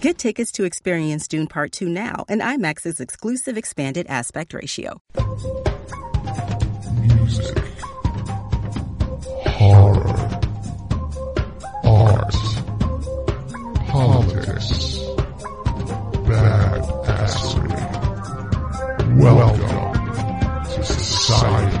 Get 0.00 0.16
tickets 0.16 0.52
to 0.52 0.62
experience 0.62 1.26
Dune 1.26 1.48
Part 1.48 1.72
2 1.72 1.88
now 1.88 2.24
and 2.28 2.40
IMAX's 2.40 3.00
exclusive 3.00 3.58
expanded 3.58 4.06
aspect 4.08 4.54
ratio. 4.54 5.02
Music. 7.00 7.58
Horror. 9.44 10.40
Art. 11.82 12.34
Politics. 13.88 14.98
Badassery. 16.28 17.74
Welcome 19.18 20.64
to 20.64 20.84
Society 20.84 21.77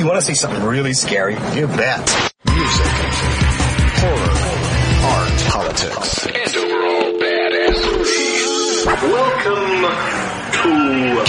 You 0.00 0.06
want 0.06 0.18
to 0.18 0.24
see 0.24 0.34
something 0.34 0.64
really 0.64 0.94
scary? 0.94 1.34
You 1.34 1.66
bet. 1.66 2.32
Music, 2.46 2.86
horror, 4.00 4.32
art, 5.04 5.36
politics, 5.52 6.24
and 6.24 6.56
overall 6.56 7.20
badassery. 7.20 8.86
Welcome 9.12 9.82
to 10.56 10.70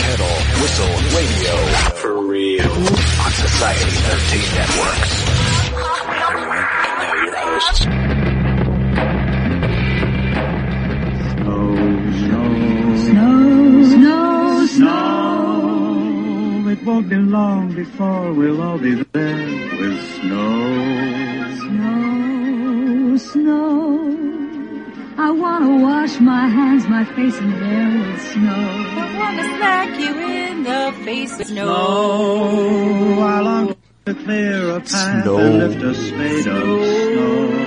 Kettle 0.01 0.37
Whistle 0.61 0.95
Radio 1.17 1.53
For 1.95 2.13
Real 2.25 2.71
on 2.71 3.31
Society 3.33 3.91
13 3.91 4.39
Networks. 4.55 5.11
Hi 5.75 6.15
everyone, 6.31 6.63
and 6.87 6.97
now 7.03 7.13
your 7.25 7.35
hosts. 7.35 8.10
Won't 17.01 17.09
be 17.09 17.15
long 17.17 17.73
before 17.73 18.33
we'll 18.33 18.61
all 18.61 18.77
be 18.77 18.93
there 18.93 19.47
with 19.79 19.99
snow. 20.15 21.57
Snow, 21.57 23.17
snow. 23.17 24.07
I 25.17 25.31
wanna 25.31 25.77
wash 25.83 26.19
my 26.19 26.47
hands, 26.47 26.87
my 26.87 27.03
face 27.15 27.37
and 27.39 27.53
hair 27.53 28.11
with 28.11 28.21
snow. 28.33 28.65
I 29.03 29.19
wanna 29.19 29.43
smack 29.55 29.99
you 29.99 30.13
in 30.15 30.63
the 30.63 30.93
face 31.03 31.37
with 31.37 31.47
snow. 31.47 31.65
Snow, 31.65 33.21
I 33.21 33.39
long 33.41 33.75
to 34.05 34.13
clear 34.13 34.69
a 34.75 34.79
path 34.79 35.23
Snow. 35.23 35.37
and 35.37 35.57
lift 35.59 35.81
a 35.83 35.93
spade 35.95 36.47
of 36.47 36.61
snow. 36.61 37.51
Snow. 37.51 37.60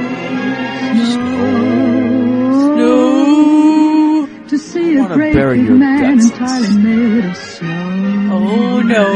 To 5.04 5.10
wanna 5.10 5.32
bury 5.34 5.60
your 5.60 5.76
man 5.76 6.16
guts. 6.18 6.30
entirely 6.30 6.76
made 6.78 7.24
of 7.26 7.36
snow. 7.36 8.30
Oh 8.32 8.80
no. 8.94 9.08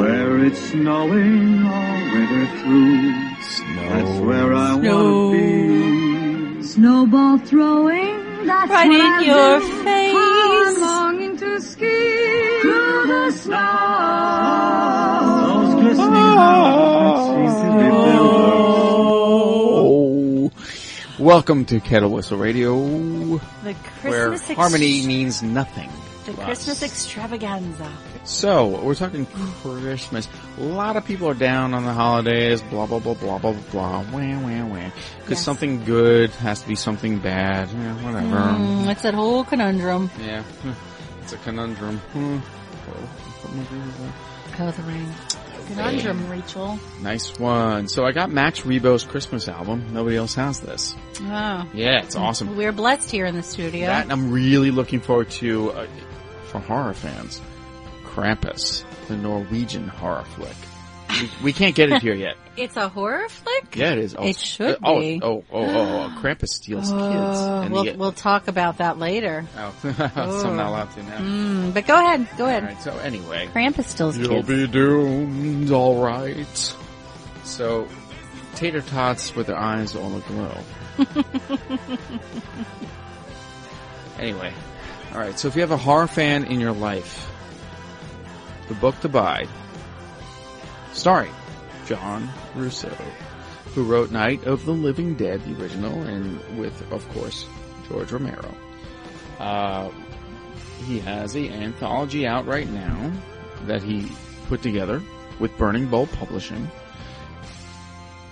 Where 0.00 0.38
it's 0.46 0.58
snowing 0.70 1.66
all 1.66 1.98
winter 2.14 2.46
through. 2.60 3.12
Snow. 3.42 3.88
That's 3.90 4.14
where 4.20 4.54
I 4.54 4.56
wanna 4.74 5.36
be. 5.36 6.62
Snowball 6.62 7.36
throwing, 7.38 8.46
that's 8.46 8.70
Right 8.70 8.88
what 8.88 9.00
in 9.00 9.00
I 9.00 9.20
your 9.30 9.60
do. 9.60 9.66
face. 9.84 10.16
I'm 10.16 10.80
longing 10.80 11.36
to 11.36 11.60
ski 11.60 12.60
through 12.62 13.06
the 13.06 13.30
snow. 13.32 13.76
Those 15.46 15.74
glistening 15.74 16.12
mountains 16.12 16.79
Welcome 21.20 21.66
to 21.66 21.80
Kettle 21.80 22.10
Whistle 22.10 22.38
Radio, 22.38 22.72
The 22.82 23.38
where 24.02 24.28
Christmas 24.30 24.48
ex- 24.50 24.56
harmony 24.58 25.06
means 25.06 25.42
nothing. 25.42 25.90
The 26.24 26.32
to 26.32 26.38
us. 26.40 26.44
Christmas 26.46 26.82
extravaganza. 26.82 27.92
So, 28.24 28.80
we're 28.82 28.94
talking 28.94 29.26
Christmas. 29.26 30.28
A 30.56 30.62
lot 30.62 30.96
of 30.96 31.04
people 31.04 31.28
are 31.28 31.34
down 31.34 31.74
on 31.74 31.84
the 31.84 31.92
holidays, 31.92 32.62
blah, 32.62 32.86
blah, 32.86 33.00
blah, 33.00 33.12
blah, 33.12 33.38
blah, 33.38 33.52
blah, 33.70 34.00
wah, 34.00 34.04
wah, 34.10 34.64
wah. 34.64 34.90
Because 35.18 35.30
Yes. 35.38 35.44
something 35.44 35.84
good 35.84 36.30
has 36.30 36.62
to 36.62 36.68
be 36.68 36.74
something 36.74 37.18
bad. 37.18 37.68
Yeah, 37.68 37.94
whatever. 38.02 38.36
Mm, 38.36 38.90
it's 38.90 39.02
that 39.02 39.12
whole 39.12 39.44
conundrum. 39.44 40.10
Yeah, 40.24 40.42
it's 41.20 41.34
a 41.34 41.36
conundrum. 41.38 41.98
Hmm. 42.14 42.38
Oh, 44.58 44.70
the 44.72 44.82
rain. 44.82 45.06
Conundrum, 45.70 46.28
Rachel. 46.28 46.78
Nice 47.00 47.38
one. 47.38 47.88
So 47.88 48.04
I 48.04 48.12
got 48.12 48.30
Max 48.30 48.62
Rebo's 48.62 49.04
Christmas 49.04 49.48
album. 49.48 49.92
Nobody 49.92 50.16
else 50.16 50.34
has 50.34 50.60
this. 50.60 50.96
Oh. 51.20 51.68
Yeah, 51.72 52.02
it's 52.02 52.16
awesome. 52.16 52.56
We're 52.56 52.72
blessed 52.72 53.10
here 53.10 53.26
in 53.26 53.36
the 53.36 53.42
studio. 53.42 53.86
That 53.86 54.10
I'm 54.10 54.32
really 54.32 54.70
looking 54.70 55.00
forward 55.00 55.30
to 55.30 55.72
uh, 55.72 55.86
for 56.44 56.58
horror 56.58 56.94
fans. 56.94 57.40
Krampus, 58.04 58.84
the 59.06 59.16
Norwegian 59.16 59.86
horror 59.86 60.24
flick. 60.24 60.56
We, 61.20 61.30
we 61.44 61.52
can't 61.52 61.74
get 61.74 61.90
it 61.90 62.02
here 62.02 62.14
yet. 62.14 62.36
it's 62.56 62.76
a 62.76 62.88
horror 62.88 63.28
flick? 63.28 63.74
Yeah, 63.76 63.92
it 63.92 63.98
is. 63.98 64.14
Oh, 64.18 64.26
It 64.26 64.36
should 64.38 64.76
uh, 64.76 64.78
oh, 64.84 65.00
be. 65.00 65.20
Oh, 65.22 65.44
oh, 65.50 65.64
oh, 65.64 65.64
oh, 66.14 66.18
Krampus 66.22 66.48
steals 66.48 66.84
kids. 66.90 66.92
Oh, 67.00 67.60
And 67.62 67.72
we'll, 67.72 67.82
he 67.84 67.90
get- 67.90 67.98
we'll 67.98 68.12
talk 68.12 68.48
about 68.48 68.78
that 68.78 68.98
later. 68.98 69.44
oh, 69.56 69.74
so 69.82 69.88
I'm 69.88 70.56
not 70.56 70.66
allowed 70.68 70.90
to 70.92 71.02
now. 71.02 71.18
Mm, 71.18 71.74
but 71.74 71.86
go 71.86 71.94
ahead, 71.94 72.28
go 72.36 72.46
ahead. 72.46 72.62
Alright, 72.64 72.82
so 72.82 72.92
anyway. 72.98 73.48
Krampus 73.52 73.84
steals 73.84 74.16
kids. 74.16 74.28
You'll 74.28 74.42
kids. 74.42 74.48
be 74.48 74.66
doomed, 74.66 75.70
alright. 75.70 76.74
So, 77.44 77.88
tater 78.54 78.82
tots 78.82 79.34
with 79.34 79.46
their 79.48 79.56
eyes 79.58 79.96
on 79.96 80.12
the 80.12 80.20
glow. 80.20 80.56
anyway, 84.18 84.52
alright, 85.12 85.38
so 85.38 85.48
if 85.48 85.54
you 85.54 85.60
have 85.62 85.70
a 85.70 85.76
horror 85.76 86.06
fan 86.06 86.44
in 86.44 86.60
your 86.60 86.72
life, 86.72 87.26
the 88.68 88.74
book 88.74 88.98
to 89.00 89.08
buy, 89.08 89.46
starring 90.92 91.32
John 91.86 92.28
Russo, 92.54 92.94
who 93.74 93.84
wrote 93.84 94.10
Night 94.10 94.44
of 94.44 94.64
the 94.64 94.72
Living 94.72 95.14
Dead, 95.14 95.42
the 95.44 95.60
original, 95.60 96.02
and 96.02 96.58
with, 96.58 96.92
of 96.92 97.08
course, 97.10 97.46
George 97.88 98.12
Romero. 98.12 98.54
Uh, 99.38 99.90
he 100.86 100.98
has 101.00 101.34
a 101.36 101.48
anthology 101.48 102.26
out 102.26 102.46
right 102.46 102.68
now 102.68 103.12
that 103.66 103.82
he 103.82 104.10
put 104.48 104.62
together 104.62 105.02
with 105.38 105.56
Burning 105.56 105.86
Bulb 105.86 106.10
Publishing. 106.12 106.70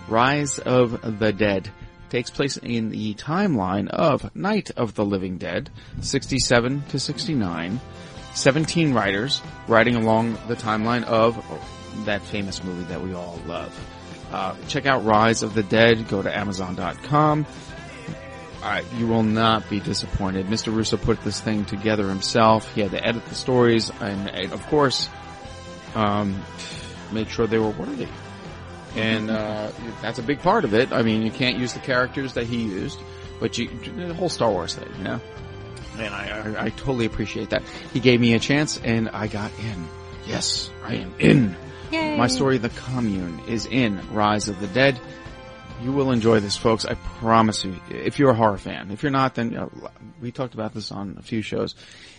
Rise 0.09 0.59
of 0.59 1.19
the 1.19 1.33
Dead 1.33 1.71
takes 2.09 2.31
place 2.31 2.57
in 2.57 2.91
the 2.91 3.15
timeline 3.15 3.89
of 3.89 4.35
Night 4.35 4.71
of 4.77 4.95
the 4.95 5.05
Living 5.05 5.37
Dead, 5.39 5.71
67 6.01 6.83
to 6.89 6.99
69. 6.99 7.81
17 8.35 8.95
writers 8.95 9.43
writing 9.67 9.97
along 9.97 10.39
the 10.47 10.55
timeline 10.55 11.05
of 11.05 11.37
that 12.04 12.22
famous 12.22 12.62
movie 12.62 12.84
that 12.84 13.03
we 13.03 13.15
all 13.15 13.41
love. 13.47 13.72
Uh, 14.32 14.54
check 14.69 14.87
out 14.87 15.04
Rise 15.04 15.43
of 15.43 15.54
the 15.54 15.62
Dead. 15.62 16.09
Go 16.09 16.22
to 16.22 16.37
Amazon.com. 16.37 17.47
You 18.97 19.06
will 19.06 19.22
not 19.22 19.69
be 19.71 19.81
disappointed. 19.81 20.47
Mr. 20.47 20.75
Russo 20.75 20.97
put 20.97 21.22
this 21.22 21.41
thing 21.41 21.65
together 21.65 22.09
himself. 22.09 22.71
He 22.75 22.82
had 22.82 22.91
to 22.91 23.04
edit 23.04 23.25
the 23.27 23.34
stories 23.34 23.91
and, 24.01 24.28
and 24.28 24.53
of 24.53 24.65
course, 24.66 25.09
um, 25.95 26.42
make 27.13 27.30
sure 27.30 27.47
they 27.47 27.59
were 27.59 27.71
worthy. 27.71 28.09
And, 28.95 29.30
uh, 29.30 29.71
that's 30.03 30.18
a 30.18 30.22
big 30.22 30.41
part 30.41 30.65
of 30.65 30.74
it. 30.74 30.92
I 30.92 31.03
mean, 31.03 31.22
you 31.22 31.30
can't 31.30 31.57
use 31.57 31.72
the 31.72 31.80
characters 31.80 32.34
that 32.34 32.47
he 32.47 32.63
used, 32.63 32.98
but 33.41 33.57
you, 33.57 33.68
the 33.68 34.13
whole 34.15 34.28
Star 34.28 34.51
Wars 34.51 34.74
thing, 34.74 34.89
you 34.98 35.04
know? 35.04 35.21
And 35.98 36.15
I, 36.15 36.54
I, 36.57 36.65
I 36.65 36.68
totally 36.71 37.07
appreciate 37.07 37.51
that. 37.51 37.63
He 37.92 38.01
gave 38.01 38.21
me 38.21 38.34
a 38.34 38.39
chance 38.39 38.78
and 38.78 39.09
I 39.09 39.28
got 39.28 39.51
in. 39.59 39.89
Yes, 40.27 40.71
I 40.84 40.97
am 40.97 41.15
in. 41.18 41.57
Yay. 41.91 42.17
My 42.17 42.27
story, 42.27 42.59
The 42.59 42.69
Commune, 42.71 43.41
is 43.49 43.67
in 43.67 44.01
Rise 44.13 44.49
of 44.49 44.61
the 44.61 44.67
Dead. 44.69 45.01
You 45.83 45.93
will 45.93 46.11
enjoy 46.11 46.41
this, 46.41 46.57
folks. 46.57 46.85
I 46.85 46.95
promise 46.95 47.65
you. 47.65 47.77
If 47.89 48.19
you're 48.19 48.31
a 48.31 48.35
horror 48.35 48.59
fan, 48.59 48.91
if 48.91 49.03
you're 49.03 49.13
not, 49.13 49.35
then 49.37 49.53
you 49.53 49.57
know, 49.59 49.71
we 50.21 50.33
talked 50.33 50.55
about 50.55 50.75
this 50.75 50.91
on 50.91 51.17
a 51.19 51.23
few 51.23 51.41
shows. 51.41 51.75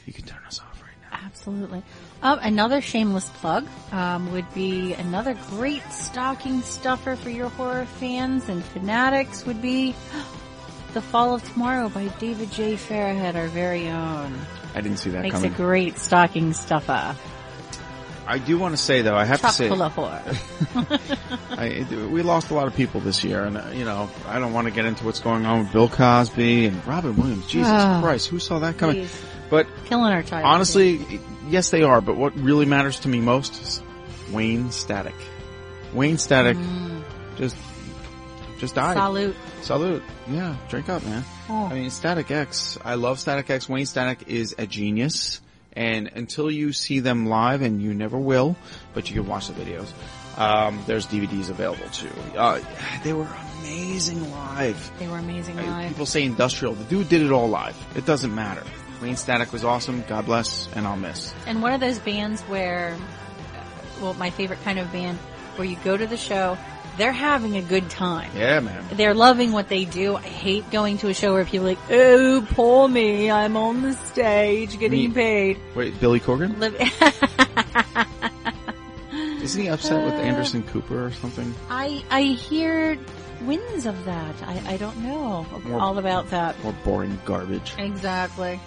You 0.06 0.14
can 0.14 0.26
turn 0.26 0.40
us 0.48 0.60
off 0.62 0.82
right 0.82 1.12
now. 1.12 1.20
Absolutely. 1.26 1.84
Um, 2.22 2.40
another 2.42 2.80
shameless 2.80 3.28
plug 3.30 3.68
um, 3.92 4.32
would 4.32 4.52
be 4.54 4.94
another 4.94 5.38
great 5.50 5.84
stocking 5.92 6.62
stuffer 6.62 7.18
for 7.18 7.30
your 7.30 7.50
horror 7.50 7.86
fans 7.86 8.48
and 8.48 8.64
fanatics 8.64 9.46
would 9.46 9.62
be 9.62 9.94
The 10.94 11.02
Fall 11.02 11.36
of 11.36 11.48
Tomorrow 11.54 11.90
by 11.90 12.08
David 12.20 12.52
J. 12.52 12.74
Farrahead, 12.74 13.36
our 13.36 13.48
very 13.48 13.88
own. 13.90 14.40
I 14.74 14.82
didn't 14.82 14.98
see 14.98 15.12
that 15.12 15.22
Makes 15.22 15.36
coming. 15.36 15.54
a 15.54 15.56
great 15.56 15.98
stocking 16.00 16.54
stuffer. 16.54 17.16
I 18.30 18.38
do 18.38 18.58
want 18.60 18.76
to 18.78 18.82
say 18.82 19.02
though, 19.02 19.16
I 19.16 19.26
have 19.26 19.42
to 19.42 19.50
say, 19.52 19.68
Chock 19.70 19.78
full 19.78 19.84
of 19.84 19.92
horror. 19.94 21.00
I, 21.52 21.86
we 22.12 22.22
lost 22.22 22.52
a 22.52 22.54
lot 22.54 22.68
of 22.68 22.76
people 22.76 23.02
this 23.02 23.24
year, 23.24 23.44
and 23.44 23.78
you 23.78 23.86
know, 23.86 24.10
I 24.28 24.40
don't 24.40 24.54
want 24.54 24.68
to 24.68 24.72
get 24.72 24.86
into 24.86 25.04
what's 25.06 25.20
going 25.20 25.46
on 25.46 25.60
with 25.64 25.74
Bill 25.74 25.90
Cosby 25.90 26.68
and 26.68 26.86
Robin 26.88 27.16
Williams. 27.16 27.48
Jesus 27.48 27.68
Ah. 27.72 28.00
Christ, 28.02 28.28
who 28.28 28.40
saw 28.40 28.60
that 28.60 28.78
coming? 28.78 29.08
But 29.50 29.66
Killing 29.86 30.12
our 30.14 30.22
child. 30.22 30.46
honestly, 30.46 31.20
yes, 31.48 31.72
they 31.72 31.82
are. 31.82 32.02
But 32.02 32.18
what 32.18 32.36
really 32.38 32.66
matters 32.68 33.00
to 33.02 33.10
me 33.10 33.20
most 33.20 33.60
is 33.62 33.82
Wayne 34.32 34.70
Static. 34.72 35.16
Wayne 35.94 36.20
Static 36.20 36.56
just 37.38 37.58
just 38.60 38.76
died. 38.76 38.96
Salute. 38.96 39.36
Salute. 39.64 40.04
Yeah, 40.30 40.56
drink 40.70 40.88
up, 40.90 41.04
man. 41.04 41.24
Oh. 41.50 41.66
I 41.66 41.74
mean, 41.74 41.90
Static 41.90 42.30
X. 42.30 42.78
I 42.86 42.94
love 42.94 43.20
Static 43.20 43.50
X. 43.50 43.68
Wayne 43.68 43.88
Static 43.88 44.28
is 44.28 44.54
a 44.60 44.68
genius, 44.68 45.42
and 45.80 46.12
until 46.14 46.52
you 46.52 46.74
see 46.74 47.00
them 47.00 47.26
live, 47.26 47.62
and 47.62 47.82
you 47.82 47.94
never 47.94 48.18
will, 48.18 48.58
but 48.94 49.10
you 49.10 49.16
can 49.16 49.30
watch 49.30 49.48
the 49.48 49.54
videos. 49.54 49.88
Um, 50.38 50.84
there's 50.86 51.08
DVDs 51.08 51.50
available 51.50 51.88
too. 51.92 52.12
Uh, 52.38 52.60
they 53.04 53.14
were 53.14 53.28
amazing 53.60 54.30
live. 54.30 54.92
They 55.00 55.08
were 55.08 55.18
amazing 55.18 55.56
live. 55.56 55.88
People 55.88 56.06
say 56.06 56.24
industrial. 56.24 56.74
The 56.74 56.84
dude 56.84 57.08
did 57.08 57.22
it 57.22 57.32
all 57.32 57.48
live. 57.48 57.78
It 57.96 58.06
doesn't 58.06 58.36
matter. 58.36 58.64
Wayne 59.02 59.16
Static 59.16 59.54
was 59.54 59.64
awesome. 59.64 60.04
God 60.10 60.26
bless, 60.26 60.68
and 60.76 60.86
I'll 60.86 60.98
miss. 60.98 61.34
And 61.48 61.62
one 61.62 61.72
of 61.72 61.80
those 61.80 61.98
bands 62.00 62.42
where, 62.44 62.98
well, 64.02 64.14
my 64.16 64.32
favorite 64.32 64.62
kind 64.66 64.80
of 64.80 64.92
band, 64.92 65.18
where 65.56 65.66
you 65.66 65.78
go 65.86 65.96
to 65.96 66.06
the 66.06 66.18
show, 66.18 66.58
they're 67.00 67.12
having 67.12 67.56
a 67.58 67.62
good 67.62 67.90
time. 67.90 68.32
Yeah, 68.36 68.60
man. 68.60 68.86
They're 68.94 69.14
loving 69.14 69.52
what 69.52 69.70
they 69.70 69.86
do. 69.86 70.16
I 70.16 70.22
hate 70.22 70.70
going 70.72 70.98
to 71.00 71.08
a 71.08 71.14
show 71.14 71.34
where 71.34 71.46
people 71.46 71.68
are 71.68 71.72
like, 71.72 71.80
oh, 71.90 72.48
poor 72.52 72.88
me, 72.88 73.32
I'm 73.32 73.58
on 73.58 73.82
the 73.82 73.94
stage 73.94 74.80
getting 74.80 75.10
Me- 75.10 75.14
paid. 75.14 75.60
Wait, 75.76 76.00
Billy 76.00 76.20
Corgan? 76.20 76.56
Isn't 79.42 79.62
he 79.62 79.68
upset 79.70 80.04
with 80.04 80.14
Anderson 80.14 80.64
Cooper 80.64 81.06
or 81.06 81.12
something? 81.12 81.54
I, 81.70 82.04
I 82.12 82.22
hear 82.24 82.98
winds 83.42 83.86
of 83.86 84.06
that. 84.06 84.36
I, 84.44 84.74
I 84.74 84.78
don't 84.78 84.98
know 84.98 85.46
More- 85.66 85.80
all 85.80 85.98
about 85.98 86.30
that. 86.30 86.62
More 86.64 86.74
boring 86.84 87.20
garbage. 87.26 87.74
Exactly. 87.78 88.60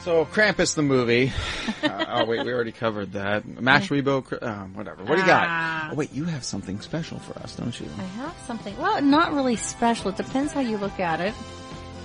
So 0.00 0.24
Krampus 0.26 0.74
the 0.74 0.82
movie. 0.82 1.32
uh, 1.82 2.04
oh 2.08 2.24
wait, 2.24 2.44
we 2.44 2.52
already 2.52 2.72
covered 2.72 3.12
that. 3.12 3.46
Max 3.46 3.88
Rebo, 3.88 4.42
uh, 4.42 4.64
whatever. 4.66 5.02
What 5.02 5.16
do 5.16 5.20
you 5.20 5.26
got? 5.26 5.46
Ah. 5.48 5.88
Oh 5.90 5.94
wait, 5.94 6.12
you 6.12 6.24
have 6.24 6.44
something 6.44 6.80
special 6.80 7.18
for 7.18 7.38
us, 7.40 7.56
don't 7.56 7.78
you? 7.78 7.86
I 7.98 8.02
have 8.02 8.36
something. 8.46 8.76
Well, 8.78 9.02
not 9.02 9.32
really 9.32 9.56
special. 9.56 10.10
It 10.10 10.16
depends 10.16 10.52
how 10.52 10.60
you 10.60 10.78
look 10.78 11.00
at 11.00 11.20
it. 11.20 11.34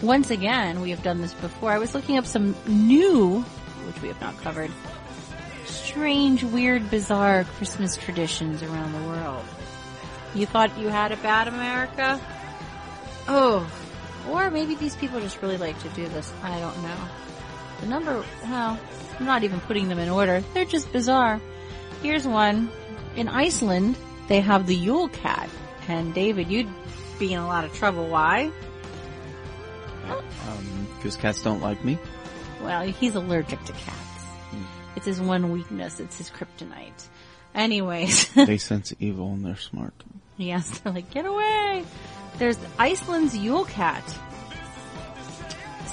Once 0.01 0.31
again, 0.31 0.81
we 0.81 0.89
have 0.89 1.03
done 1.03 1.21
this 1.21 1.33
before. 1.35 1.71
I 1.71 1.77
was 1.77 1.95
looking 1.95 2.17
up 2.17 2.25
some 2.25 2.55
new, 2.67 3.41
which 3.85 4.01
we 4.01 4.09
have 4.09 4.19
not 4.19 4.37
covered, 4.41 4.71
strange, 5.65 6.43
weird, 6.43 6.89
bizarre 6.89 7.43
Christmas 7.43 7.95
traditions 7.95 8.63
around 8.63 8.91
the 8.91 9.07
world. 9.07 9.45
You 10.35 10.45
thought 10.45 10.77
you 10.77 10.89
had 10.89 11.11
it 11.11 11.21
bad, 11.21 11.47
America? 11.47 12.19
Oh. 13.27 13.69
Or 14.29 14.49
maybe 14.49 14.75
these 14.75 14.95
people 14.95 15.19
just 15.19 15.41
really 15.41 15.57
like 15.57 15.79
to 15.83 15.89
do 15.89 16.07
this. 16.07 16.33
I 16.41 16.59
don't 16.59 16.81
know. 16.81 16.97
The 17.83 17.89
number, 17.89 18.23
well, 18.43 18.79
I'm 19.19 19.25
not 19.25 19.43
even 19.43 19.59
putting 19.59 19.89
them 19.89 19.99
in 19.99 20.07
order. 20.07 20.41
They're 20.53 20.63
just 20.63 20.89
bizarre. 20.93 21.41
Here's 22.01 22.25
one. 22.25 22.71
In 23.17 23.27
Iceland, 23.27 23.97
they 24.29 24.39
have 24.39 24.67
the 24.67 24.75
Yule 24.75 25.09
Cat. 25.09 25.49
And 25.89 26.13
David, 26.13 26.47
you'd 26.49 26.69
be 27.19 27.33
in 27.33 27.39
a 27.39 27.45
lot 27.45 27.65
of 27.65 27.73
trouble. 27.73 28.07
Why? 28.07 28.53
Um, 30.07 30.87
because 30.95 31.17
cats 31.17 31.43
don't 31.43 31.59
like 31.59 31.83
me. 31.83 31.97
Well, 32.61 32.83
he's 32.83 33.15
allergic 33.15 33.61
to 33.65 33.73
cats. 33.73 34.25
It's 34.95 35.05
his 35.05 35.19
one 35.19 35.51
weakness. 35.51 35.99
It's 35.99 36.17
his 36.17 36.29
kryptonite. 36.29 37.05
Anyways, 37.53 38.29
they 38.33 38.59
sense 38.59 38.93
evil 39.01 39.33
and 39.33 39.45
they're 39.45 39.57
smart. 39.57 39.93
yes, 40.37 40.79
they're 40.79 40.93
like, 40.93 41.11
get 41.11 41.25
away. 41.25 41.83
There's 42.37 42.57
Iceland's 42.79 43.35
Yule 43.35 43.65
Cat. 43.65 44.05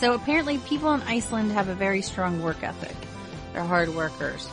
So 0.00 0.14
apparently 0.14 0.56
people 0.56 0.94
in 0.94 1.02
Iceland 1.02 1.52
have 1.52 1.68
a 1.68 1.74
very 1.74 2.00
strong 2.00 2.40
work 2.40 2.62
ethic. 2.62 2.96
They're 3.52 3.62
hard 3.62 3.94
workers. 3.94 4.48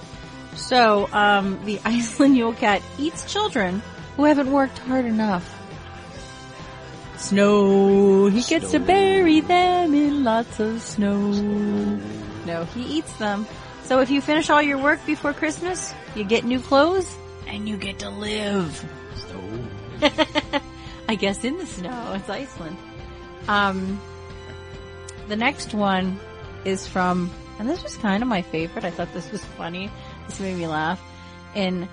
So, 0.57 1.07
um, 1.13 1.63
the 1.63 1.79
Iceland 1.85 2.35
Yule 2.35 2.51
Cat 2.51 2.81
eats 2.99 3.31
children 3.31 3.81
who 4.17 4.25
haven't 4.25 4.51
worked 4.51 4.77
hard 4.79 5.05
enough. 5.05 5.53
Snow. 7.15 8.27
He 8.27 8.41
gets 8.41 8.71
to 8.71 8.79
bury 8.79 9.39
them 9.39 9.93
in 9.93 10.25
lots 10.25 10.59
of 10.59 10.81
snow. 10.81 11.31
No, 12.45 12.65
he 12.75 12.97
eats 12.97 13.13
them. 13.13 13.47
So 13.83 14.01
if 14.01 14.11
you 14.11 14.19
finish 14.19 14.49
all 14.49 14.61
your 14.61 14.79
work 14.79 14.99
before 15.05 15.31
Christmas, 15.31 15.93
you 16.13 16.25
get 16.25 16.43
new 16.43 16.59
clothes 16.59 17.07
and 17.47 17.69
you 17.69 17.77
get 17.77 17.99
to 17.99 18.09
live. 18.09 18.85
I 21.07 21.15
guess 21.15 21.41
in 21.45 21.57
the 21.57 21.65
snow. 21.65 22.13
It's 22.15 22.29
Iceland. 22.29 22.75
Um, 23.47 24.01
the 25.27 25.35
next 25.35 25.73
one 25.73 26.19
is 26.65 26.87
from, 26.87 27.29
and 27.59 27.69
this 27.69 27.83
was 27.83 27.95
kind 27.97 28.23
of 28.23 28.29
my 28.29 28.41
favorite. 28.41 28.83
I 28.85 28.91
thought 28.91 29.13
this 29.13 29.31
was 29.31 29.43
funny. 29.43 29.89
This 30.27 30.39
made 30.39 30.57
me 30.57 30.67
laugh. 30.67 31.01
In 31.55 31.87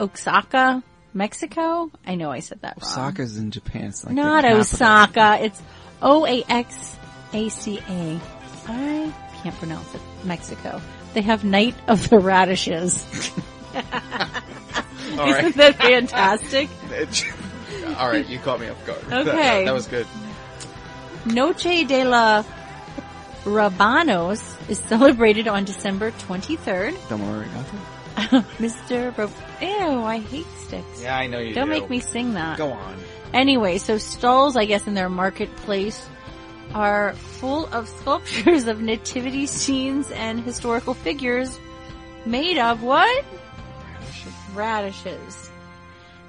Oaxaca, 0.00 0.82
Mexico. 1.14 1.90
I 2.06 2.14
know 2.14 2.30
I 2.30 2.40
said 2.40 2.60
that 2.62 2.78
wrong. 2.82 2.90
Osaka's 2.90 3.38
in 3.38 3.50
Japan. 3.50 3.84
It's 3.86 4.04
like 4.04 4.14
Not. 4.14 4.44
Osaka. 4.44 5.38
It's 5.40 5.62
O 6.02 6.26
A 6.26 6.42
X 6.48 6.96
A 7.32 7.48
C 7.48 7.78
A. 7.88 8.20
I 8.68 9.12
can't 9.42 9.54
pronounce 9.56 9.94
it. 9.94 10.00
Mexico. 10.24 10.80
They 11.14 11.22
have 11.22 11.44
Night 11.44 11.74
of 11.88 12.08
the 12.10 12.18
Radishes. 12.18 13.04
Isn't 13.76 15.56
that 15.56 15.76
fantastic? 15.78 16.68
All 17.98 18.08
right, 18.08 18.26
you 18.26 18.38
caught 18.38 18.60
me 18.60 18.68
off 18.68 18.86
guard. 18.86 19.00
That- 19.02 19.26
Okay. 19.28 19.36
that, 19.36 19.64
that 19.66 19.74
was 19.74 19.86
good. 19.86 20.06
Noche 21.26 21.84
de 21.86 22.04
la 22.04 22.42
Rabanos 23.44 24.40
is 24.68 24.78
celebrated 24.78 25.48
on 25.48 25.64
December 25.64 26.10
23rd. 26.12 27.08
Don't 27.08 27.26
worry 27.26 27.46
about 27.46 27.66
that. 28.32 28.44
Mr. 28.58 29.16
Ro- 29.16 29.30
Ew, 29.60 30.02
I 30.04 30.18
hate 30.18 30.46
sticks. 30.58 31.02
Yeah, 31.02 31.16
I 31.16 31.26
know 31.26 31.38
you 31.38 31.54
Don't 31.54 31.66
do. 31.66 31.72
make 31.74 31.88
me 31.90 32.00
sing 32.00 32.34
that. 32.34 32.58
Go 32.58 32.72
on. 32.72 32.96
Anyway, 33.32 33.78
so 33.78 33.98
stalls, 33.98 34.56
I 34.56 34.64
guess, 34.64 34.86
in 34.86 34.94
their 34.94 35.08
marketplace 35.08 36.08
are 36.74 37.12
full 37.14 37.66
of 37.66 37.88
sculptures 38.00 38.66
of 38.66 38.80
nativity 38.80 39.46
scenes 39.46 40.10
and 40.10 40.40
historical 40.40 40.94
figures 40.94 41.58
made 42.24 42.58
of 42.58 42.82
what? 42.82 43.24
Radishes. 43.94 44.32
Radishes. 44.54 45.50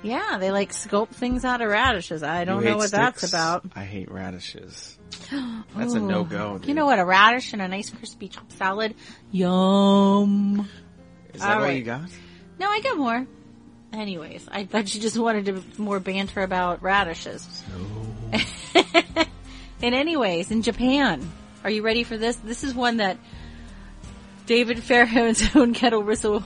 Yeah, 0.07 0.37
they 0.39 0.51
like 0.51 0.71
sculpt 0.71 1.09
things 1.09 1.43
out 1.43 1.61
of 1.61 1.69
radishes. 1.69 2.23
I 2.23 2.45
don't 2.45 2.59
You 2.59 2.65
know 2.65 2.71
hate 2.71 2.77
what 2.77 2.91
that's 2.91 3.17
sticks? 3.19 3.33
about. 3.33 3.65
I 3.75 3.83
hate 3.83 4.09
radishes. 4.11 4.97
That's 5.75 5.93
a 5.93 5.99
no-go. 5.99 6.59
You 6.63 6.73
know 6.73 6.85
what? 6.85 6.99
A 6.99 7.05
radish 7.05 7.53
and 7.53 7.61
a 7.61 7.67
nice 7.67 7.89
crispy 7.89 8.27
chopped 8.29 8.51
salad. 8.53 8.93
Yum. 9.31 10.67
Is 11.33 11.41
that 11.41 11.49
All 11.49 11.55
all 11.57 11.61
right. 11.63 11.77
you 11.77 11.83
got? 11.83 12.09
No, 12.59 12.69
I 12.69 12.81
got 12.81 12.97
more. 12.97 13.25
Anyways, 13.93 14.47
I 14.51 14.65
thought 14.65 14.93
you 14.93 15.01
just 15.01 15.17
wanted 15.17 15.45
to 15.45 15.81
more 15.81 15.99
banter 15.99 16.41
about 16.43 16.81
radishes. 16.83 17.63
and 18.75 19.25
anyways, 19.95 20.51
in 20.51 20.61
Japan, 20.61 21.29
are 21.63 21.69
you 21.69 21.81
ready 21.83 22.03
for 22.03 22.17
this? 22.17 22.35
This 22.37 22.63
is 22.63 22.73
one 22.73 22.97
that 22.97 23.17
David 24.45 24.77
Fairhound's 24.77 25.43
own 25.55 25.73
Kettle 25.73 26.03
Whistle 26.03 26.43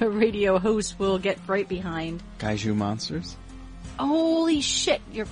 radio 0.00 0.58
host 0.58 0.98
will 0.98 1.18
get 1.18 1.38
right 1.46 1.68
behind. 1.68 2.22
Kaiju 2.38 2.74
monsters? 2.74 3.36
Holy 3.98 4.60
shit! 4.60 5.00
You're 5.12 5.26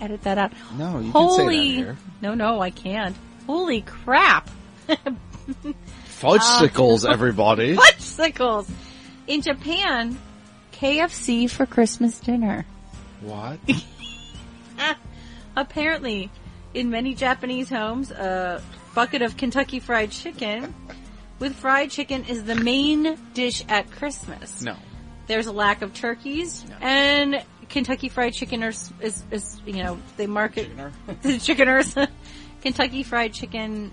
edit 0.00 0.22
that 0.22 0.38
out. 0.38 0.52
No, 0.76 0.98
you 1.00 1.10
Holy 1.10 1.36
can 1.36 1.48
say 1.48 1.56
that 1.56 1.76
here. 1.76 1.96
no, 2.20 2.34
no, 2.34 2.60
I 2.60 2.70
can't. 2.70 3.16
Holy 3.46 3.80
crap! 3.82 4.50
Fudgesicles, 6.20 7.04
uh, 7.04 7.10
everybody. 7.12 7.76
Fudgesicles! 7.76 8.68
In 9.26 9.42
Japan, 9.42 10.18
KFC 10.72 11.50
for 11.50 11.66
Christmas 11.66 12.18
dinner. 12.20 12.64
What? 13.20 13.58
Apparently, 15.56 16.30
in 16.74 16.90
many 16.90 17.14
Japanese 17.14 17.68
homes, 17.68 18.10
a 18.10 18.62
bucket 18.94 19.22
of 19.22 19.36
Kentucky 19.36 19.80
Fried 19.80 20.10
Chicken 20.10 20.74
with 21.38 21.54
fried 21.56 21.90
chicken 21.90 22.24
is 22.24 22.44
the 22.44 22.54
main 22.54 23.18
dish 23.34 23.64
at 23.68 23.90
Christmas. 23.90 24.62
No. 24.62 24.76
There's 25.26 25.46
a 25.46 25.52
lack 25.52 25.82
of 25.82 25.92
turkeys, 25.94 26.64
and 26.80 27.44
Kentucky 27.68 28.08
Fried 28.08 28.32
Chicken 28.32 28.62
is, 28.62 28.90
is, 29.00 29.22
is 29.30 29.60
you 29.66 29.82
know, 29.82 29.98
they 30.16 30.26
market 30.26 30.70
the 31.22 31.38
chickeners. 31.38 31.94
Kentucky 32.62 33.02
Fried 33.02 33.34
Chicken, 33.34 33.92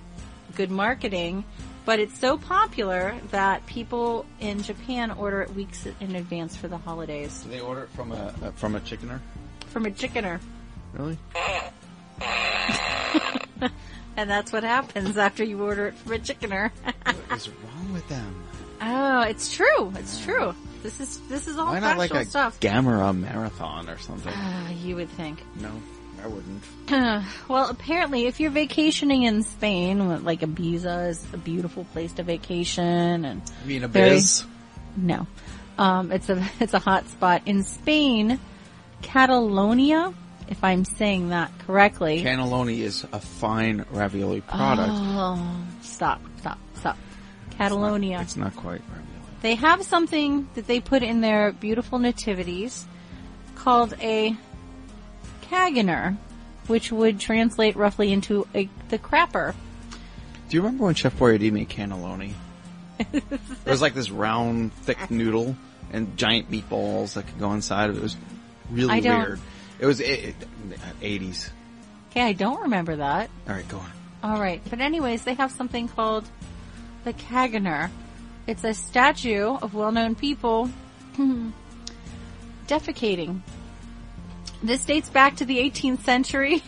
good 0.55 0.71
marketing, 0.71 1.43
but 1.83 1.99
it's 1.99 2.17
so 2.17 2.37
popular 2.37 3.15
that 3.31 3.65
people 3.65 4.25
in 4.39 4.63
Japan 4.63 5.11
order 5.11 5.41
it 5.41 5.53
weeks 5.53 5.85
in 5.99 6.15
advance 6.15 6.55
for 6.55 6.67
the 6.69 6.77
holidays 6.77 7.41
Do 7.43 7.49
they 7.49 7.59
order 7.59 7.83
it 7.83 7.89
from 7.89 8.11
a 8.11 8.33
uh, 8.41 8.51
from 8.51 8.75
a 8.75 8.79
chickener? 8.79 9.21
from 9.67 9.85
a 9.85 9.91
chickener. 9.91 10.39
Really? 10.93 11.17
And 14.17 14.29
that's 14.29 14.51
what 14.51 14.63
happens 14.63 15.17
after 15.17 15.43
you 15.43 15.62
order 15.62 15.88
it 15.88 15.95
from 15.95 16.13
a 16.13 16.19
chickener. 16.19 16.72
What 17.03 17.38
is 17.38 17.50
wrong 17.50 17.93
with 17.93 18.07
them? 18.07 18.43
Oh, 18.81 19.22
it's 19.22 19.53
true. 19.53 19.91
It's 19.95 20.24
true. 20.24 20.53
This 20.84 21.00
is 21.00 21.19
this 21.27 21.48
is 21.48 21.57
all 21.57 21.67
Why 21.67 21.79
not 21.79 21.98
like 21.98 22.13
a 22.13 22.25
stuff. 22.25 22.60
Gamera 22.60 23.17
marathon 23.17 23.89
or 23.89 23.98
something? 23.98 24.31
Ah, 24.36 24.69
you 24.69 24.95
would 24.95 25.10
think. 25.10 25.41
no, 25.60 25.72
I 26.24 26.27
wouldn't. 26.27 26.63
well, 27.50 27.69
apparently, 27.69 28.25
if 28.27 28.39
you're 28.39 28.51
vacationing 28.51 29.24
in 29.24 29.41
Spain, 29.43 30.24
like 30.24 30.41
Ibiza 30.41 31.10
is 31.10 31.25
a 31.34 31.38
beautiful 31.38 31.86
place 31.86 32.13
to 32.13 32.24
vacation, 32.24 33.25
and 33.25 33.41
I 33.63 33.67
mean, 33.67 33.84
a 33.84 33.88
biz. 33.88 34.43
no, 34.95 35.25
um, 35.79 36.12
it's 36.12 36.29
a 36.29 36.48
it's 36.60 36.74
a 36.75 36.79
hot 36.79 37.07
spot 37.10 37.43
in 37.48 37.63
Spain, 37.63 38.39
Catalonia, 39.01 40.13
if 40.47 40.63
I'm 40.63 40.85
saying 40.85 41.29
that 41.29 41.51
correctly. 41.59 42.23
Cannelloni 42.23 42.79
is 42.79 43.05
a 43.11 43.19
fine 43.19 43.85
ravioli 43.91 44.41
product. 44.41 44.91
Oh, 44.93 45.65
stop, 45.81 46.21
stop, 46.39 46.57
stop. 46.75 46.97
Catalonia. 47.51 48.19
It's 48.21 48.35
not 48.35 48.55
quite 48.55 48.81
ravioli. 48.89 49.01
They 49.41 49.55
have 49.55 49.83
something 49.83 50.49
that 50.55 50.67
they 50.67 50.79
put 50.79 51.03
in 51.03 51.21
their 51.21 51.51
beautiful 51.51 51.99
nativities 51.99 52.85
called 53.55 53.93
a 54.01 54.35
caganer, 55.49 56.17
which 56.67 56.91
would 56.91 57.19
translate 57.19 57.75
roughly 57.75 58.11
into 58.11 58.47
a, 58.55 58.69
the 58.89 58.97
crapper. 58.97 59.53
Do 60.49 60.57
you 60.57 60.61
remember 60.61 60.85
when 60.85 60.95
Chef 60.95 61.17
Boyardee 61.17 61.51
made 61.51 61.69
cannelloni? 61.69 62.33
it 62.99 63.23
was 63.65 63.81
like 63.81 63.93
this 63.93 64.09
round, 64.09 64.73
thick 64.73 65.11
noodle 65.11 65.55
and 65.91 66.17
giant 66.17 66.49
meatballs 66.51 67.13
that 67.13 67.27
could 67.27 67.39
go 67.39 67.51
inside 67.53 67.89
of 67.89 67.95
it. 67.97 67.99
It 67.99 68.03
was 68.03 68.17
really 68.71 68.93
I 68.93 68.99
don't- 68.99 69.17
weird. 69.27 69.39
It 69.79 69.86
was 69.86 70.00
it, 70.00 70.36
it, 71.01 71.01
80s. 71.01 71.50
Okay, 72.12 72.22
I 72.22 72.34
don't 72.34 72.62
remember 72.62 72.98
that. 72.98 73.29
All 73.48 73.55
right, 73.55 73.67
go 73.67 73.77
on. 73.77 73.91
All 74.24 74.39
right, 74.39 74.62
but 74.70 74.79
anyways, 74.79 75.24
they 75.24 75.34
have 75.36 75.51
something 75.51 75.88
called 75.88 76.27
the 77.03 77.13
Caganer. 77.13 77.89
It's 78.48 78.63
a 78.63 78.74
statue 78.74 79.58
of 79.62 79.74
well-known 79.74 80.15
people 80.15 80.70
defecating. 82.67 83.41
This 84.63 84.86
dates 84.86 85.10
back 85.10 85.38
to 85.38 85.46
the 85.46 85.58
18th 85.58 86.03
century 86.03 86.63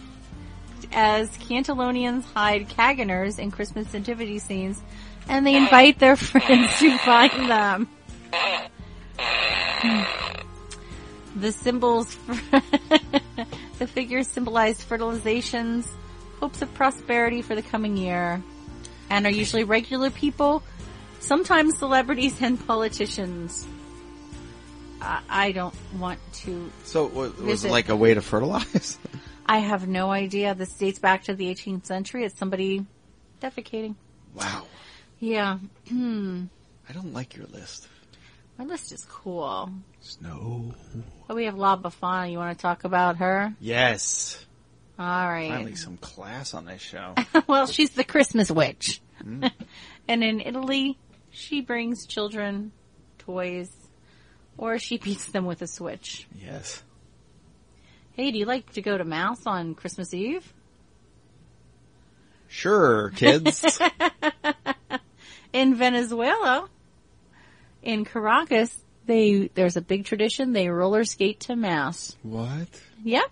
as 0.91 1.29
Cantalonians 1.37 2.25
hide 2.25 2.69
Caganers 2.69 3.39
in 3.39 3.51
Christmas 3.51 3.91
nativity 3.93 4.39
scenes 4.39 4.81
and 5.29 5.45
they 5.45 5.55
invite 5.55 5.99
their 5.99 6.15
friends 6.15 6.79
to 6.79 6.97
find 6.99 7.49
them. 7.49 7.89
The 11.39 11.51
symbols, 11.51 12.15
the 13.79 13.87
figures 13.87 14.27
symbolized 14.27 14.87
fertilizations, 14.87 15.87
hopes 16.39 16.61
of 16.61 16.73
prosperity 16.73 17.41
for 17.41 17.53
the 17.55 17.61
coming 17.61 17.95
year, 17.97 18.41
and 19.09 19.25
are 19.25 19.31
usually 19.31 19.63
regular 19.63 20.09
people, 20.09 20.63
sometimes 21.19 21.77
celebrities 21.77 22.35
and 22.41 22.65
politicians. 22.65 23.67
I, 24.99 25.21
I 25.29 25.51
don't 25.51 25.75
want 25.99 26.19
to. 26.43 26.71
So 26.85 27.05
wa- 27.05 27.21
was 27.23 27.31
Visit. 27.33 27.67
it 27.67 27.71
like 27.71 27.89
a 27.89 27.95
way 27.95 28.13
to 28.15 28.21
fertilize? 28.21 28.97
I 29.45 29.59
have 29.59 29.87
no 29.87 30.09
idea. 30.11 30.55
This 30.55 30.73
dates 30.73 30.99
back 30.99 31.23
to 31.25 31.35
the 31.35 31.53
18th 31.53 31.85
century. 31.85 32.25
It's 32.25 32.37
somebody 32.37 32.85
defecating. 33.41 33.95
wow. 34.33 34.65
Yeah. 35.19 35.59
I 35.91 36.93
don't 36.93 37.13
like 37.13 37.35
your 37.35 37.45
list. 37.47 37.87
My 38.57 38.65
list 38.65 38.91
is 38.91 39.05
cool. 39.05 39.71
Snow. 40.01 40.73
Oh, 41.29 41.35
we 41.35 41.45
have 41.45 41.55
La 41.55 41.77
Befana. 41.77 42.31
You 42.31 42.39
want 42.39 42.57
to 42.57 42.61
talk 42.61 42.83
about 42.83 43.17
her? 43.17 43.53
Yes. 43.59 44.43
All 44.97 45.05
right. 45.05 45.49
Finally 45.49 45.75
some 45.75 45.97
class 45.97 46.53
on 46.53 46.65
this 46.65 46.81
show. 46.81 47.13
well, 47.47 47.67
she's 47.67 47.91
the 47.91 48.03
Christmas 48.03 48.49
witch. 48.49 49.01
Hmm? 49.21 49.45
and 50.07 50.23
in 50.23 50.41
Italy, 50.41 50.97
she 51.29 51.61
brings 51.61 52.07
children 52.07 52.71
toys 53.19 53.69
or 54.57 54.79
she 54.79 54.97
beats 54.97 55.27
them 55.27 55.45
with 55.45 55.61
a 55.61 55.67
switch. 55.67 56.27
yes. 56.35 56.81
Hey, 58.13 58.31
do 58.31 58.39
you 58.39 58.45
like 58.45 58.71
to 58.73 58.81
go 58.81 58.97
to 58.97 59.03
mass 59.03 59.45
on 59.45 59.75
Christmas 59.75 60.11
Eve? 60.11 60.51
Sure, 62.47 63.11
kids. 63.11 63.79
In 65.53 65.75
Venezuela, 65.75 66.67
in 67.87 68.03
Caracas, 68.05 68.75
they 69.05 69.49
there's 69.55 69.77
a 69.77 69.81
big 69.81 70.05
tradition. 70.05 70.51
They 70.53 70.67
roller 70.69 71.05
skate 71.05 71.39
to 71.41 71.55
mass. 71.55 72.15
what? 72.21 72.67
Yep. 73.03 73.31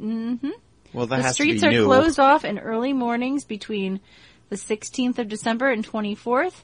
Mm-hmm. 0.00 0.50
Well, 0.92 1.06
that 1.06 1.22
The 1.22 1.32
streets 1.32 1.60
to 1.62 1.68
are 1.68 1.70
new. 1.72 1.84
closed 1.86 2.18
off 2.18 2.44
in 2.44 2.58
early 2.58 2.92
mornings 2.92 3.44
between 3.44 4.00
the 4.48 4.56
16th 4.56 5.18
of 5.18 5.28
December 5.28 5.70
and 5.70 5.86
24th, 5.86 6.54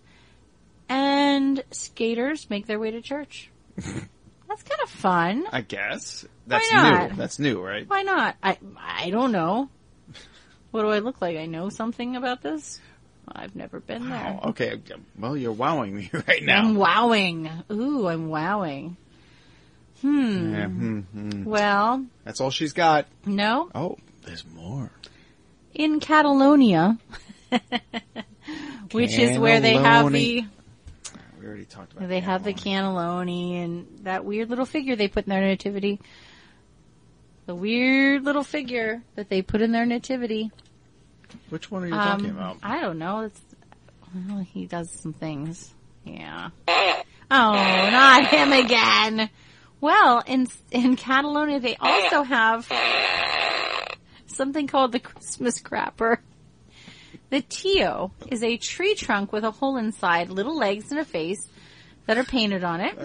and 0.89 1.63
skaters 1.71 2.49
make 2.49 2.67
their 2.67 2.79
way 2.79 2.91
to 2.93 3.01
church. 3.03 3.51
That's 3.77 4.63
kind 4.65 4.81
of 4.83 4.91
fun. 4.91 5.45
I 5.53 5.61
guess. 5.61 6.25
That's 6.47 6.73
not? 6.73 7.11
new. 7.11 7.17
That's 7.17 7.39
new, 7.39 7.63
right? 7.63 7.89
Why 7.89 8.03
not? 8.03 8.37
I 8.43 8.59
I 8.79 9.11
don't 9.11 9.33
know. 9.33 9.69
What 10.73 10.83
do 10.83 10.89
I 10.89 11.01
look 11.01 11.21
like? 11.21 11.37
I 11.37 11.47
know 11.47 11.69
something 11.69 12.17
about 12.17 12.43
this. 12.43 12.81
I've 13.33 13.55
never 13.55 13.81
been 13.81 14.09
there. 14.09 14.39
Oh, 14.43 14.51
okay. 14.51 14.81
Well, 15.19 15.37
you're 15.37 15.53
wowing 15.53 15.95
me 15.97 16.11
right 16.29 16.43
now. 16.43 16.61
I'm 16.63 16.75
wowing. 16.75 17.49
Ooh, 17.71 18.09
I'm 18.09 18.29
wowing. 18.29 18.97
Hmm. 20.01 20.55
Yeah, 20.55 20.67
hmm, 20.67 21.01
hmm. 21.01 21.45
Well, 21.45 22.07
That's 22.25 22.41
all 22.41 22.51
she's 22.51 22.73
got. 22.73 23.07
no. 23.27 23.71
Oh, 23.75 23.99
there's 24.25 24.45
more. 24.47 24.91
In 25.75 26.01
Catalonia, 26.01 26.99
which 28.93 29.17
is 29.19 29.39
where 29.39 29.61
they 29.61 29.75
have 29.75 30.11
the 30.13 30.45
We 31.41 31.47
already 31.47 31.65
talked 31.67 31.93
about. 31.93 32.09
they 32.09 32.21
have 32.21 32.43
the 32.45 32.53
cannelloni. 32.53 33.55
cannelloni 33.63 33.65
and 33.65 33.87
that 34.03 34.25
weird 34.25 34.49
little 34.51 34.67
figure 34.67 34.97
they 34.97 35.09
put 35.09 35.25
in 35.27 35.31
their 35.31 35.41
nativity. 35.43 36.01
The 37.47 37.55
weird 37.55 38.25
little 38.25 38.43
figure 38.45 39.03
that 39.17 39.29
they 39.29 39.43
put 39.43 39.61
in 39.61 39.71
their 39.73 39.87
nativity. 39.87 40.51
Which 41.51 41.71
one 41.71 41.85
are 41.85 41.89
you 41.89 41.95
Um, 41.95 42.01
talking 42.19 42.31
about? 42.31 42.59
I 42.63 42.81
don't 42.81 42.99
know. 42.99 43.21
It's 43.21 43.41
well, 44.29 44.39
he 44.41 44.67
does 44.67 44.91
some 45.01 45.13
things. 45.13 45.73
Yeah. 46.05 46.51
Oh, 46.69 47.53
not 47.53 48.27
him 48.27 48.53
again. 48.53 49.31
Well, 49.81 50.23
in 50.27 50.47
in 50.71 50.97
Catalonia, 50.97 51.61
they 51.61 51.77
also 51.77 52.23
have 52.23 52.69
something 54.27 54.67
called 54.67 54.93
the 54.93 55.01
Christmas 55.01 55.61
crapper. 55.61 56.19
The 57.31 57.41
tio 57.43 58.11
is 58.31 58.43
a 58.43 58.57
tree 58.57 58.95
trunk 58.95 59.33
with 59.33 59.45
a 59.45 59.51
hole 59.53 59.77
inside, 59.77 60.31
little 60.31 60.57
legs 60.57 60.91
and 60.91 60.99
a 60.99 61.05
face 61.05 61.49
that 62.07 62.19
are 62.19 62.25
painted 62.25 62.65
on 62.65 62.81
it. 62.81 62.99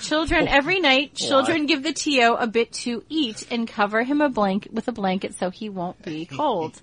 Children 0.00 0.46
every 0.48 0.78
night, 0.80 1.14
children 1.16 1.66
give 1.66 1.82
the 1.82 1.92
tio 1.92 2.34
a 2.36 2.46
bit 2.46 2.72
to 2.84 3.04
eat 3.08 3.46
and 3.50 3.66
cover 3.66 4.02
him 4.04 4.20
a 4.20 4.28
blanket 4.28 4.72
with 4.72 4.86
a 4.88 4.92
blanket 4.92 5.34
so 5.34 5.50
he 5.50 5.68
won't 5.68 6.00
be 6.02 6.26
cold. 6.26 6.80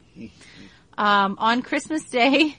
Um, 0.97 1.35
on 1.39 1.61
Christmas 1.61 2.03
Day, 2.09 2.57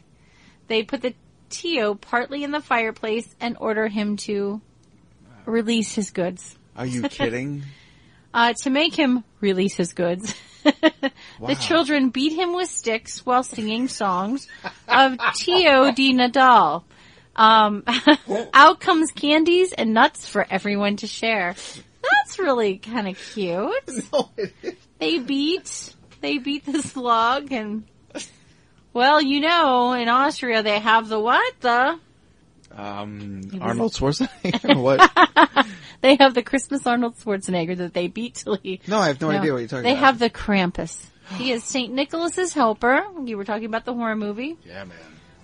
they 0.69 0.83
put 0.83 1.03
the 1.03 1.15
tio 1.51 1.95
partly 1.95 2.45
in 2.45 2.51
the 2.51 2.61
fireplace 2.61 3.29
and 3.41 3.57
order 3.61 3.89
him 3.89 4.17
to 4.17 4.61
release 5.45 5.95
his 5.95 6.11
goods. 6.11 6.57
Are 6.77 6.87
you 6.87 7.03
kidding? 7.09 7.63
Uh, 8.35 8.55
to 8.63 8.71
make 8.71 8.95
him 8.95 9.25
release 9.41 9.75
his 9.75 9.93
goods, 9.93 10.35
the 10.65 11.57
children 11.61 12.09
beat 12.09 12.33
him 12.33 12.55
with 12.55 12.71
sticks 12.71 13.27
while 13.27 13.43
singing 13.43 13.89
songs 13.89 14.49
of 14.89 15.19
Tio 15.35 15.93
de 15.93 16.15
Nadal. 16.15 16.85
Um, 17.37 17.85
out 18.55 18.81
comes 18.81 19.11
candies 19.11 19.73
and 19.73 19.93
nuts 19.93 20.27
for 20.27 20.47
everyone 20.49 20.97
to 20.97 21.07
share. 21.07 21.55
That's 22.03 22.39
really 22.39 22.79
kind 22.79 23.09
of 23.09 23.17
cute. 23.17 23.73
They 24.99 25.19
beat, 25.19 25.95
they 26.23 26.39
beat 26.39 26.65
the 26.65 26.81
slug 26.83 27.53
and, 27.53 27.85
well, 28.93 29.21
you 29.21 29.41
know, 29.41 29.93
in 29.93 30.09
Austria 30.09 30.63
they 30.63 30.79
have 30.79 31.09
the 31.09 31.21
what? 31.21 31.53
The, 31.61 31.99
Um, 32.75 33.43
Arnold 33.61 33.93
Schwarzenegger? 33.97 34.81
what? 34.81 35.67
they 36.01 36.17
have 36.17 36.35
the 36.35 36.43
Christmas 36.43 36.87
Arnold 36.87 37.17
Schwarzenegger 37.17 37.77
that 37.77 37.93
they 37.95 38.09
beat 38.09 38.37
till 38.37 38.57
he 38.63 38.81
No, 38.87 38.99
I 38.99 39.09
have 39.09 39.21
no, 39.21 39.31
No, 39.31 39.39
idea 39.39 39.53
what 39.53 39.59
you're 39.59 39.69
talking 39.69 39.83
they 39.85 39.91
about. 39.93 40.01
They 40.01 40.07
have 40.07 40.19
the 40.19 40.31
Krampus. 40.31 41.07
He 41.37 41.53
is 41.53 41.65
Saint 41.65 41.93
Nicholas's 41.95 42.53
helper. 42.53 43.05
You 43.25 43.37
were 43.37 43.45
talking 43.45 43.65
about 43.67 43.85
the 43.85 43.95
horror 43.95 44.17
movie. 44.17 44.57
Yeah, 44.67 44.85
man. 44.85 44.97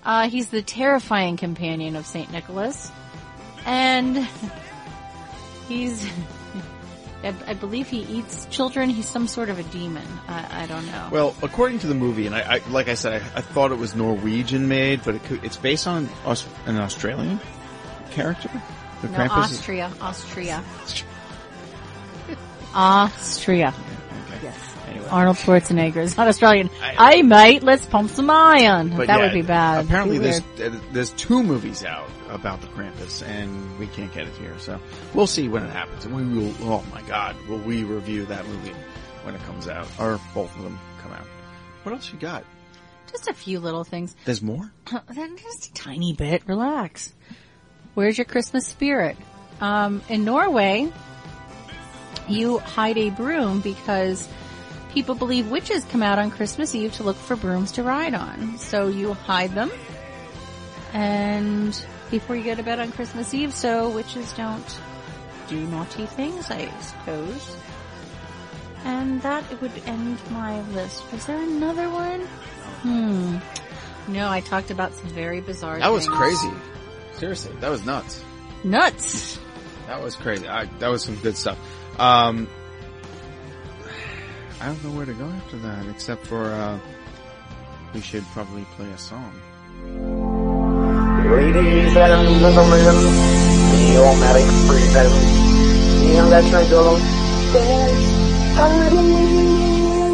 Uh, 0.05 0.29
he's 0.29 0.49
the 0.51 0.63
terrifying 0.63 1.37
companion 1.37 1.97
of 1.97 2.07
Saint 2.07 2.31
Nicholas, 2.31 2.91
and 3.67 4.29
he's. 5.69 6.07
I, 7.23 7.35
I 7.49 7.55
believe 7.55 7.89
he 7.89 8.03
eats 8.03 8.47
children. 8.47 8.91
He's 8.91 9.09
some 9.09 9.27
sort 9.27 9.49
of 9.49 9.59
a 9.59 9.65
demon. 9.65 10.07
I, 10.29 10.63
I 10.63 10.67
don't 10.67 10.87
know. 10.87 11.09
Well, 11.11 11.35
according 11.43 11.81
to 11.81 11.89
the 11.89 11.95
movie, 11.95 12.27
and 12.27 12.35
I, 12.35 12.57
I 12.57 12.69
like 12.69 12.89
I 12.89 12.95
said, 12.95 13.21
I, 13.21 13.39
I 13.39 13.41
thought 13.41 13.73
it 13.73 13.79
was 13.79 13.95
Norwegian 13.95 14.69
made, 14.69 15.03
but 15.05 15.17
it 15.17 15.25
could, 15.25 15.45
it's 15.45 15.57
based 15.57 15.87
on 15.87 16.09
Aus- 16.25 16.47
an 16.67 16.77
Australian 16.77 17.41
character. 18.13 18.51
The 19.03 19.09
no, 19.09 19.19
Krampus 19.19 19.51
is- 19.51 19.59
Austria, 19.59 19.93
Austria, 20.01 20.65
Austria. 22.75 23.75
Okay. 24.29 24.39
Yes. 24.45 24.75
Anyway. 24.89 25.09
Arnold 25.09 25.37
Schwarzenegger 25.37 25.99
is 25.99 26.17
not 26.17 26.29
Australian. 26.29 26.71
I 26.81 27.23
mate, 27.23 27.63
let's 27.63 27.85
pump 27.85 28.11
some 28.11 28.31
iron. 28.31 28.91
That 28.91 29.09
yeah, 29.09 29.19
would 29.19 29.35
be 29.35 29.43
bad. 29.43 29.87
Apparently, 29.87 30.19
Too 30.19 30.23
there's 30.23 30.75
uh, 30.75 30.81
there's 30.93 31.11
two 31.11 31.43
movies 31.43 31.85
out 31.85 32.09
about 32.31 32.61
the 32.61 32.67
Krampus, 32.69 33.27
and 33.27 33.79
we 33.79 33.87
can't 33.87 34.13
get 34.13 34.27
it 34.27 34.35
here. 34.35 34.59
So 34.59 34.81
we'll 35.15 35.27
see 35.27 35.49
when 35.49 35.65
it 35.65 35.71
happens. 35.71 36.05
And 36.05 36.15
we 36.15 36.39
will. 36.39 36.55
Oh 36.63 36.85
my 36.93 37.03
God, 37.03 37.37
will 37.49 37.59
we 37.59 37.85
review 37.85 38.27
that 38.27 38.47
movie 38.47 38.75
when 39.23 39.35
it 39.35 39.43
comes 39.43 39.69
out, 39.69 39.89
or 39.99 40.21
both 40.35 40.55
of 40.57 40.63
them 40.63 40.79
come 41.03 41.13
out? 41.13 41.27
What 41.83 41.95
else 41.95 42.13
you 42.13 42.19
got? 42.19 42.45
just 43.11 43.29
a 43.29 43.35
few 43.35 43.61
little 43.61 43.85
things. 43.85 44.15
There's 44.25 44.43
more. 44.43 44.71
Then 45.11 45.37
just 45.37 45.67
a 45.67 45.75
tiny 45.75 46.13
bit. 46.13 46.43
Relax. 46.47 47.13
Where's 47.95 48.19
your 48.19 48.25
Christmas 48.25 48.67
spirit? 48.67 49.17
Um, 49.61 50.03
in 50.09 50.25
Norway, 50.25 50.93
you 52.29 52.59
hide 52.59 52.99
a 52.99 53.11
broom 53.11 53.61
because 53.61 54.29
people 54.93 55.15
believe 55.15 55.51
witches 55.51 55.85
come 55.87 56.03
out 56.03 56.19
on 56.19 56.31
Christmas 56.31 56.75
Eve 56.75 56.93
to 56.95 57.03
look 57.03 57.17
for 57.17 57.35
brooms 57.35 57.73
to 57.73 57.83
ride 57.83 58.15
on. 58.15 58.59
So 58.59 58.89
you 58.89 59.15
hide 59.15 59.55
them, 59.55 59.71
and 60.93 61.85
before 62.11 62.37
you 62.37 62.45
go 62.45 62.55
to 62.55 62.63
bed 62.63 62.81
on 62.81 62.93
Christmas 62.93 63.33
Eve, 63.35 63.55
so 63.55 63.91
witches 63.91 64.33
don't 64.33 64.81
do 65.49 65.67
naughty 65.67 66.07
things, 66.07 66.51
I 66.51 66.69
suppose. 66.81 67.57
And 68.85 69.21
that 69.23 69.61
would 69.61 69.73
end 69.87 70.19
my 70.31 70.61
list. 70.71 71.03
Was 71.13 71.27
there 71.27 71.41
another 71.43 71.89
one? 71.91 72.21
Hmm. 72.83 73.39
No, 74.13 74.29
I 74.29 74.41
talked 74.41 74.71
about 74.71 74.95
some 74.95 75.09
very 75.11 75.41
bizarre. 75.41 75.79
That 75.79 75.93
was 75.93 76.09
crazy. 76.09 76.51
Seriously, 77.15 77.55
that 77.61 77.71
was 77.71 77.85
nuts. 77.85 78.25
Nuts. 78.65 79.39
That 79.87 80.03
was 80.03 80.17
crazy. 80.17 80.47
I, 80.47 80.67
that 80.79 80.89
was 80.89 81.03
some 81.03 81.17
good 81.17 81.37
stuff. 81.37 81.59
Um, 81.99 82.49
I 84.61 84.67
don't 84.67 84.83
know 84.85 84.91
where 84.91 85.07
to 85.07 85.15
go 85.15 85.27
after 85.27 85.57
that, 85.59 85.87
except 85.89 86.27
for 86.27 86.45
uh, 86.45 86.79
we 87.95 88.01
should 88.01 88.25
probably 88.27 88.65
play 88.77 88.91
a 88.91 88.99
song. 88.99 90.28
Ladies 91.31 91.95
and 91.95 92.41
gentlemen, 92.41 92.97
presents 94.67 95.39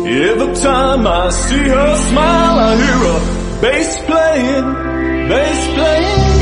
Every 0.06 0.54
time 0.56 1.06
I 1.06 1.30
see 1.30 1.68
her 1.68 1.97
smile, 1.97 2.59
I 2.59 2.76
hear 2.83 2.99
a 3.14 3.61
bass 3.62 3.97
playing, 4.04 4.68
bass 5.28 5.61
playing. 5.76 6.35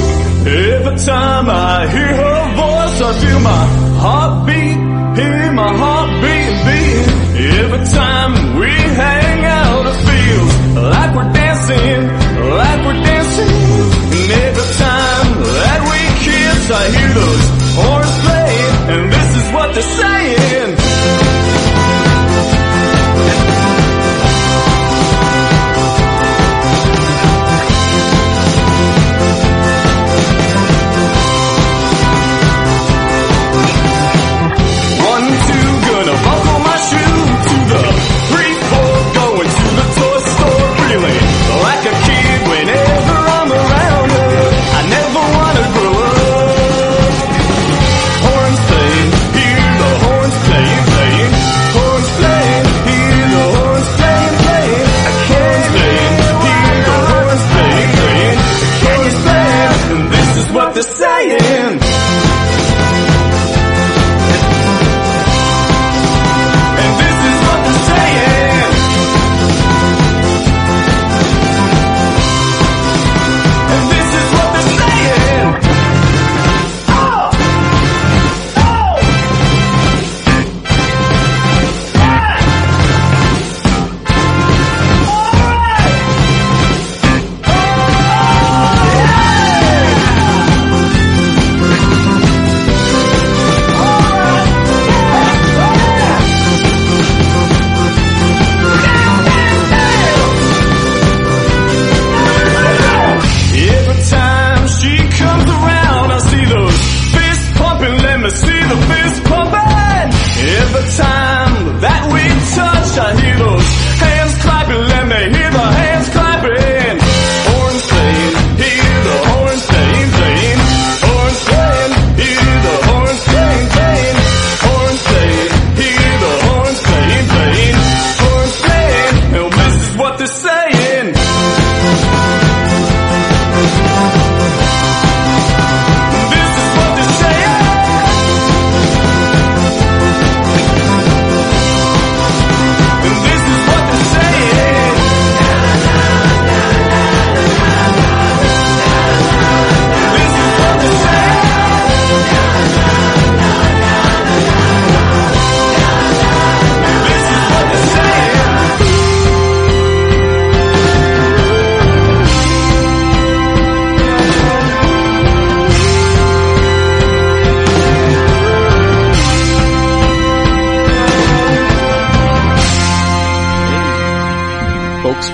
Every 0.49 0.97
time 1.05 1.51
I 1.51 1.87
hear 1.89 2.13
her 2.23 2.41
voice, 2.57 2.97
I 3.03 3.13
feel 3.21 3.41
my 3.41 3.65
heartbeat, 4.05 4.77
hear 5.21 5.53
my 5.53 5.73
heartbeat 5.83 6.53
beating. 6.67 7.13
Every 7.61 7.85
time 7.93 8.57
we 8.59 8.71
hang 8.71 9.45
out, 9.45 9.87
it 9.87 9.99
feels 10.09 10.55
like 10.93 11.15
we're 11.15 11.33
dancing, 11.33 12.09
like 12.57 12.72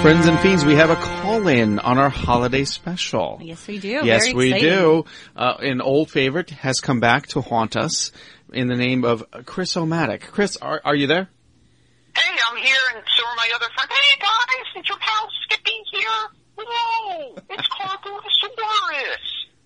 friends, 0.02 0.26
and 0.26 0.38
fiends, 0.40 0.64
we 0.64 0.74
have 0.76 0.90
a 0.90 0.96
call-in 0.96 1.78
on 1.80 1.98
our 1.98 2.08
holiday 2.08 2.64
special. 2.64 3.38
Yes, 3.42 3.66
we 3.66 3.78
do. 3.78 3.88
Yes, 4.04 4.24
Very 4.26 4.34
we 4.34 4.46
exciting. 4.54 4.68
do. 4.70 5.04
Uh, 5.36 5.54
an 5.60 5.80
old 5.80 6.10
favorite 6.10 6.50
has 6.50 6.80
come 6.80 7.00
back 7.00 7.26
to 7.28 7.40
haunt 7.40 7.76
us 7.76 8.12
in 8.52 8.68
the 8.68 8.76
name 8.76 9.04
of 9.04 9.24
Chris 9.44 9.74
Omatic. 9.74 10.20
Chris, 10.22 10.56
are, 10.56 10.80
are 10.84 10.94
you 10.94 11.06
there? 11.08 11.28
Hey, 12.16 12.36
I'm 12.48 12.56
here, 12.56 12.76
and 12.94 13.02
so 13.16 13.24
are 13.26 13.36
my 13.36 13.50
other 13.54 13.66
friends. 13.76 13.90
Hey, 13.90 14.20
guys, 14.20 14.66
it's 14.76 14.88
your 14.88 14.98
pal 14.98 15.28
Skippy 15.44 15.72
here. 15.92 16.08
Whoa, 16.56 17.34
it's 17.50 17.68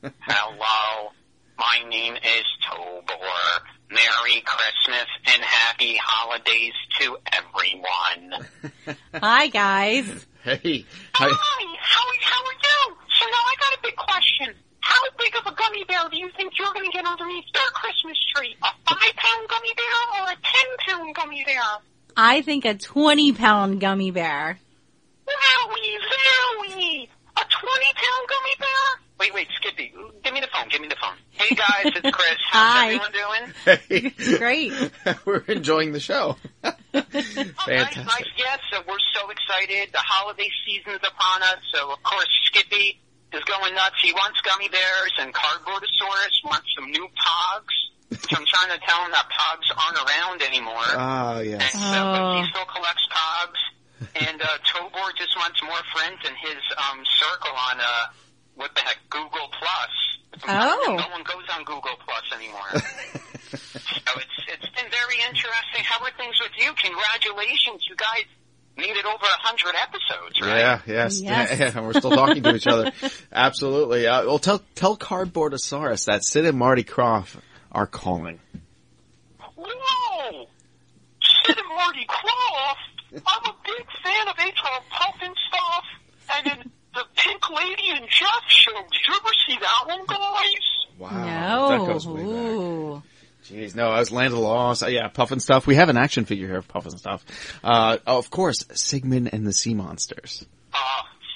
Carbosaurus. 0.03 0.13
Hello, 0.21 1.13
my 1.59 1.89
name 1.89 2.15
is 2.15 2.45
Tobor. 2.69 3.61
Merry 3.93 4.41
Christmas 4.47 5.07
and 5.27 5.43
happy 5.43 5.97
holidays 6.03 6.73
to 6.99 7.17
everyone. 7.31 8.49
Hi, 9.15 9.49
guys. 9.49 10.27
Hey. 10.43 10.87
Hi. 11.15 11.29
Hi, 11.29 11.77
how, 11.79 12.07
how 12.21 12.41
are 12.41 12.53
you? 12.53 12.97
So 13.21 13.27
now 13.27 13.45
I 13.45 13.55
got 13.61 13.79
a 13.79 13.83
big 13.83 13.97
question. 13.97 14.55
How 14.81 14.99
big 15.19 15.37
of 15.37 15.47
a 15.47 15.55
gummy 15.55 15.85
bear 15.85 16.09
do 16.11 16.17
you 16.17 16.31
think 16.37 16.55
you're 16.59 16.73
going 16.73 16.91
to 16.91 16.93
get 16.97 17.05
underneath 17.05 17.45
their 17.53 17.71
Christmas 17.75 18.19
tree? 18.35 18.57
A 18.63 18.69
five 18.89 19.17
pound 19.17 19.49
gummy 19.49 19.73
bear 19.77 20.25
or 20.25 20.33
a 20.33 20.37
ten 20.43 20.69
pound 20.89 21.15
gummy 21.15 21.45
bear? 21.45 21.63
I 22.17 22.41
think 22.43 22.65
a 22.65 22.75
20 22.75 23.33
pound 23.33 23.81
gummy 23.81 24.11
bear. 24.11 24.59
Wowie 25.29 25.99
zowie! 26.09 27.09
A 27.37 27.45
20 27.45 27.49
pound 27.95 28.29
gummy 28.29 28.55
bear? 28.59 29.03
Wait, 29.23 29.33
wait, 29.35 29.47
Skippy, 29.55 29.95
give 30.25 30.35
me 30.35 30.41
the 30.41 30.49
phone, 30.53 30.69
give 30.69 30.81
me 30.81 30.89
the 30.89 30.97
phone. 31.01 31.15
Hey 31.31 31.55
guys, 31.55 31.93
it's 31.95 32.11
Chris. 32.17 32.35
How's 32.51 32.73
Hi. 32.75 32.85
everyone 32.91 33.13
doing? 33.15 34.11
Hey, 34.19 34.37
Great. 34.39 34.73
we're 35.25 35.45
enjoying 35.47 35.93
the 35.93 36.01
show. 36.01 36.37
Oh, 36.95 37.01
nice, 37.01 37.95
Fantastic. 37.95 38.05
nice. 38.05 38.27
Yes, 38.37 38.59
so 38.71 38.83
we're 38.87 39.01
so 39.15 39.31
excited. 39.31 39.89
The 39.95 40.03
holiday 40.05 40.49
season's 40.67 41.01
upon 41.01 41.41
us, 41.43 41.57
so 41.73 41.91
of 41.93 42.03
course 42.03 42.27
Skippy 42.51 43.01
is 43.33 43.43
going 43.45 43.75
nuts. 43.75 43.97
He 44.03 44.13
wants 44.13 44.41
gummy 44.43 44.69
bears 44.69 45.13
and 45.19 45.33
Cardboardosaurus 45.33 46.37
wants 46.45 46.67
some 46.77 46.91
new 46.91 47.07
pogs. 47.17 48.19
So 48.29 48.37
I'm 48.37 48.45
trying 48.45 48.77
to 48.79 48.81
tell 48.85 49.05
him 49.07 49.13
that 49.13 49.25
pogs 49.31 49.71
aren't 49.73 49.99
around 50.05 50.43
anymore. 50.43 50.85
Oh 50.99 51.41
yes. 51.41 51.63
And 51.73 51.81
so, 51.81 52.01
but 52.13 52.23
he 52.35 52.43
Oh. 52.43 52.47
still 52.53 52.67
collects 52.75 53.07
pogs. 53.09 53.63
And 54.27 54.43
uh, 54.43 54.47
Tobor 54.69 55.09
just 55.17 55.33
wants 55.39 55.63
more 55.63 55.81
friends 55.97 56.19
in 56.29 56.35
his 56.43 56.61
um, 56.77 56.99
circle 57.23 57.55
on 57.57 57.79
uh, 57.81 58.05
what 58.57 58.75
the 58.75 58.81
heck, 58.81 58.99
Google 59.11 59.49
Plus. 59.59 60.45
Oh. 60.49 60.97
No 60.99 61.09
one 61.11 61.23
goes 61.25 61.45
on 61.55 61.65
Google 61.65 61.97
Plus 62.05 62.25
anymore. 62.35 62.71
so 62.73 64.13
it's 64.17 64.39
it's 64.49 64.69
been 64.75 64.91
very 64.91 65.17
interesting. 65.29 65.85
How 65.85 66.05
are 66.05 66.11
things 66.17 66.37
with 66.41 66.53
you? 66.57 66.73
Congratulations, 66.75 67.85
you 67.89 67.97
guys 67.97 68.25
made 68.77 68.97
it 68.97 69.05
over 69.05 69.25
a 69.25 69.47
hundred 69.47 69.75
episodes, 69.81 70.41
right? 70.41 70.59
Yeah, 70.59 70.81
yes, 70.87 71.21
Yes. 71.21 71.59
Yeah, 71.59 71.81
we're 71.81 71.93
still 71.93 72.11
talking 72.11 72.43
to 72.43 72.55
each 72.55 72.67
other. 72.67 72.93
Absolutely. 73.33 74.07
Uh, 74.07 74.25
well, 74.27 74.39
tell 74.39 74.63
tell 74.75 74.97
Cardboardosaurus 74.97 76.07
that 76.07 76.25
Sid 76.25 76.47
and 76.47 76.59
Marty 76.59 76.85
Krofft 76.85 77.37
are 77.71 77.87
calling. 77.87 78.41
Whoa! 79.57 80.47
Sid 81.47 81.57
and 81.59 81.69
Marty 81.69 82.07
Krofft. 82.07 83.23
I'm 83.27 83.45
a 83.45 83.55
big 83.65 83.87
fan 84.03 84.29
of 84.29 84.35
H.R. 84.39 84.81
Puffin 84.91 85.35
stuff, 85.49 85.85
and 86.35 86.47
then 86.47 86.71
the 86.95 87.05
Pink 87.17 87.51
Lady 87.51 87.91
and 87.91 88.07
Jeff 88.09 88.45
show. 88.49 88.73
Did 88.73 89.01
you 89.07 89.15
ever 89.15 89.31
see 89.47 89.59
that 89.61 89.87
one, 89.87 90.07
guys? 90.07 90.99
Wow, 90.99 91.69
that 91.71 91.87
goes 91.87 92.07
way 92.07 92.23
back. 92.23 93.03
Jeez, 93.45 93.75
no, 93.75 93.89
I 93.89 93.99
was 93.99 94.13
Land 94.13 94.29
of 94.29 94.39
the 94.39 94.41
Lost. 94.41 94.85
Uh, 94.85 94.87
yeah, 94.87 95.09
Pufnstuf. 95.09 95.67
We 95.67 95.75
have 95.75 95.89
an 95.89 95.97
action 95.97 96.25
figure 96.25 96.47
here 96.47 96.59
of 96.59 96.69
Pufnstuf. 96.69 97.23
Uh, 97.65 97.99
oh, 98.07 98.19
of 98.19 98.31
course, 98.31 98.65
Sigmund 98.73 99.31
and 99.33 99.45
the 99.47 99.53
Sea 99.53 99.75
Monsters. 99.75 100.47
Uh, 100.73 100.79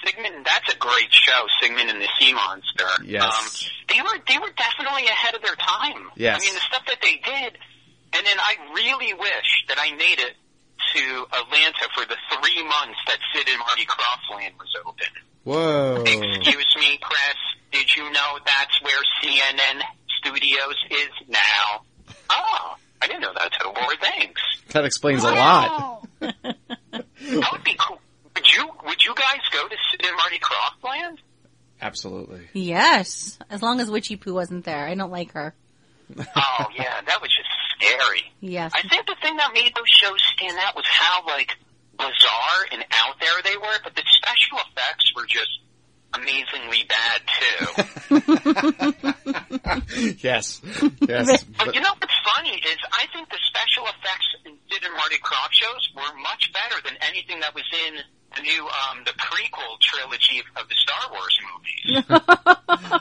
Sigmund, 0.05 0.45
that's 0.45 0.73
a 0.73 0.77
great 0.77 1.11
show, 1.11 1.45
Sigmund 1.61 1.89
and 1.89 2.01
the 2.01 2.07
Sea 2.17 2.33
Monster. 2.33 3.03
Yes. 3.03 3.23
Um, 3.23 3.71
they 3.89 4.01
were, 4.01 4.23
they 4.27 4.37
were 4.39 4.53
definitely 4.55 5.05
ahead 5.07 5.35
of 5.35 5.41
their 5.41 5.55
time. 5.55 6.09
Yes. 6.15 6.39
I 6.41 6.45
mean, 6.45 6.53
the 6.55 6.61
stuff 6.61 6.85
that 6.87 6.99
they 7.01 7.15
did, 7.15 7.57
and 8.13 8.25
then 8.25 8.37
I 8.39 8.55
really 8.73 9.13
wish 9.13 9.65
that 9.67 9.77
I 9.77 9.91
made 9.91 10.19
it 10.19 10.35
to 10.95 11.25
Atlanta 11.33 11.89
for 11.93 12.05
the 12.05 12.15
three 12.39 12.63
months 12.63 12.99
that 13.07 13.17
Sid 13.33 13.49
and 13.49 13.59
Marty 13.59 13.85
Krofftland 13.85 14.57
was 14.57 14.73
open. 14.85 15.11
Whoa. 15.47 16.03
Excuse 16.05 16.75
me, 16.77 16.99
Chris, 17.01 17.37
did 17.71 17.95
you 17.95 18.03
know 18.11 18.37
that's 18.45 18.81
where 18.81 19.01
CNN 19.23 19.81
Studios 20.19 20.75
is 20.91 21.07
now? 21.29 21.83
Oh, 22.29 22.75
I 23.01 23.07
didn't 23.07 23.21
know 23.21 23.31
that, 23.33 23.53
Tobor. 23.53 23.87
Thanks. 24.01 24.41
That 24.73 24.83
explains 24.83 25.23
a 25.23 25.31
lot. 25.31 26.07
That 26.89 27.51
would 27.51 27.63
be 27.63 27.75
cool. 27.77 27.99
Would 28.35 28.49
you 28.49 28.69
would 28.85 29.03
you 29.03 29.13
guys 29.15 29.39
go 29.51 29.67
to 29.67 29.75
Sid 29.91 30.05
and 30.05 30.15
Marty 30.15 30.39
Krofftland? 30.39 31.17
Absolutely. 31.81 32.47
Yes. 32.53 33.37
As 33.49 33.61
long 33.61 33.79
as 33.79 33.89
Witchiepoo 33.89 34.33
wasn't 34.33 34.65
there. 34.65 34.87
I 34.87 34.95
don't 34.95 35.11
like 35.11 35.31
her. 35.33 35.53
Oh 36.17 36.65
yeah, 36.75 37.01
that 37.05 37.21
was 37.21 37.29
just 37.29 37.49
scary. 37.75 38.31
Yes. 38.39 38.71
I 38.73 38.87
think 38.87 39.07
the 39.07 39.15
thing 39.21 39.35
that 39.37 39.51
made 39.53 39.73
those 39.75 39.89
shows 39.89 40.19
stand 40.35 40.57
out 40.59 40.75
was 40.75 40.85
how 40.87 41.25
like 41.25 41.57
bizarre 41.97 42.67
and 42.71 42.85
out 42.91 43.19
there 43.19 43.41
they 43.43 43.57
were, 43.57 43.77
but 43.83 43.95
the 43.95 44.01
were 44.01 44.06
just 45.27 45.59
amazingly 46.13 46.83
bad 46.87 47.21
too. 47.39 47.65
yes. 50.21 50.61
Yes. 51.01 51.43
But 51.43 51.75
you 51.75 51.81
know 51.81 51.93
what's 51.99 52.13
funny 52.35 52.55
is 52.55 52.77
I 52.93 53.05
think 53.13 53.29
the 53.29 53.39
special 53.47 53.83
effects 53.85 54.35
in 54.45 54.53
Sid 54.69 54.83
and 54.83 54.93
Marty 54.95 55.17
Krofft 55.17 55.51
shows 55.53 55.89
were 55.95 56.17
much 56.21 56.51
better 56.53 56.81
than 56.83 56.97
anything 57.01 57.39
that 57.41 57.53
was 57.53 57.65
in 57.87 57.97
the 58.35 58.41
new 58.41 58.63
um 58.63 59.03
the 59.05 59.11
prequel 59.11 59.79
trilogy 59.81 60.43
of 60.55 60.67
the 60.67 60.75
Star 60.75 61.11
Wars 61.11 61.39
movies. 61.53 62.03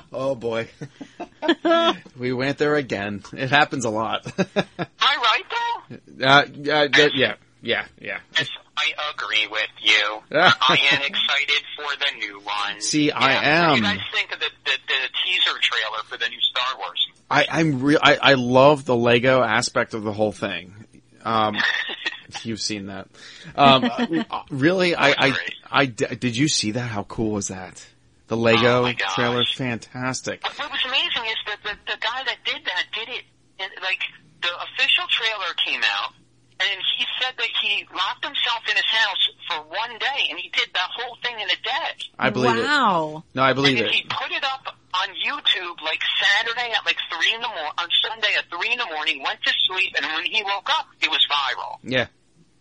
oh 0.12 0.35
boy. 0.35 0.69
we 2.19 2.33
went 2.33 2.59
there 2.59 2.77
again. 2.77 3.23
It 3.33 3.51
happens 3.51 3.85
a 3.85 3.91
lot. 3.91 4.27
Am 4.39 4.67
I 5.01 5.17
right 5.17 5.45
though? 5.51 6.27
uh, 6.27 6.47
yeah, 6.55 6.87
yeah, 6.97 7.09
yeah, 7.15 7.35
yeah, 7.62 7.87
yeah. 8.01 8.19
I 8.96 9.11
agree 9.12 9.46
with 9.46 9.68
you. 9.83 10.22
I 10.33 10.79
am 10.92 11.03
excited 11.03 11.62
for 11.77 11.96
the 11.99 12.18
new 12.18 12.40
one. 12.40 12.81
See, 12.81 13.11
I 13.11 13.33
Yeah, 13.33 13.68
What 13.70 13.77
do 13.79 13.85
am. 13.85 13.92
you 13.92 13.99
guys 13.99 14.07
think 14.12 14.33
of 14.33 14.40
the, 14.40 14.51
the, 14.64 14.72
the 14.87 15.09
teaser 15.25 15.59
trailer 15.61 16.03
for 16.09 16.16
the 16.16 16.29
new 16.29 16.40
Star 16.40 16.79
Wars? 16.79 17.07
I, 17.31 17.46
I'm 17.51 17.81
real. 17.83 17.99
I, 18.03 18.16
I 18.16 18.35
love 18.35 18.85
the 18.85 18.96
Lego 18.96 19.42
aspect 19.42 19.94
of 19.94 20.03
the 20.05 20.12
whole 20.12 20.33
thing. 20.33 20.75
Um, 21.25 21.57
you've 22.44 22.61
seen 22.61 22.87
that. 22.87 23.09
Um, 23.57 23.85
uh, 24.31 24.42
really, 24.51 24.94
I, 24.94 25.11
I, 25.18 25.33
I, 25.70 25.87
did 25.87 26.37
you 26.37 26.49
see 26.49 26.72
that? 26.72 26.87
How 26.88 27.03
cool 27.03 27.33
was 27.33 27.49
that? 27.49 27.85
The 28.29 28.37
Lego 28.37 28.87
Oh 28.87 28.92
trailer, 29.14 29.44
fantastic. 29.55 30.42
What 30.59 30.70
was 30.70 30.81
amazing 30.87 31.31
is 31.31 31.37
that 31.46 31.59
the, 31.62 31.92
the 31.92 31.99
guy 32.01 32.22
that 32.25 32.37
did 32.44 32.64
that 32.64 32.85
did 32.92 33.09
it, 33.09 33.25
like 33.83 34.01
the 34.42 34.49
official 34.49 35.05
trailer 35.09 35.53
came 35.64 35.81
out, 35.85 36.12
and 36.61 36.81
he 36.99 37.05
said 37.20 37.26
that 37.38 37.49
he 37.62 37.87
locked 37.94 38.25
himself 38.25 38.62
in 38.68 38.77
his 38.77 38.85
house 38.87 39.29
for 39.49 39.57
one 39.68 39.99
day, 39.99 40.27
and 40.31 40.38
he 40.38 40.49
did 40.51 40.68
that 40.75 40.88
whole 40.96 41.16
thing 41.22 41.35
in 41.38 41.46
a 41.46 41.61
day. 41.62 42.07
I 42.18 42.31
believe 42.31 42.57
wow. 42.57 43.25
it. 43.27 43.37
No, 43.37 43.42
I 43.42 43.53
believe 43.53 43.79
and 43.79 43.87
it. 43.87 43.92
he 43.92 44.03
put 44.05 44.31
it 44.33 44.44
up 44.44 44.75
on 44.94 45.09
YouTube 45.11 45.81
like 45.83 46.01
Saturday 46.20 46.72
at 46.72 46.85
like 46.87 46.96
three 47.12 47.35
in 47.35 47.40
the 47.40 47.49
morning, 47.49 47.72
on 47.79 47.88
Sunday 48.09 48.35
at 48.38 48.44
three 48.51 48.72
in 48.72 48.79
the 48.79 48.87
morning, 48.87 49.22
went 49.22 49.42
to 49.42 49.53
sleep, 49.68 49.92
and 49.96 50.07
when 50.14 50.25
he 50.25 50.42
woke 50.42 50.68
up, 50.79 50.87
it 51.03 51.11
was 51.11 51.25
viral. 51.31 51.79
Yeah, 51.83 52.07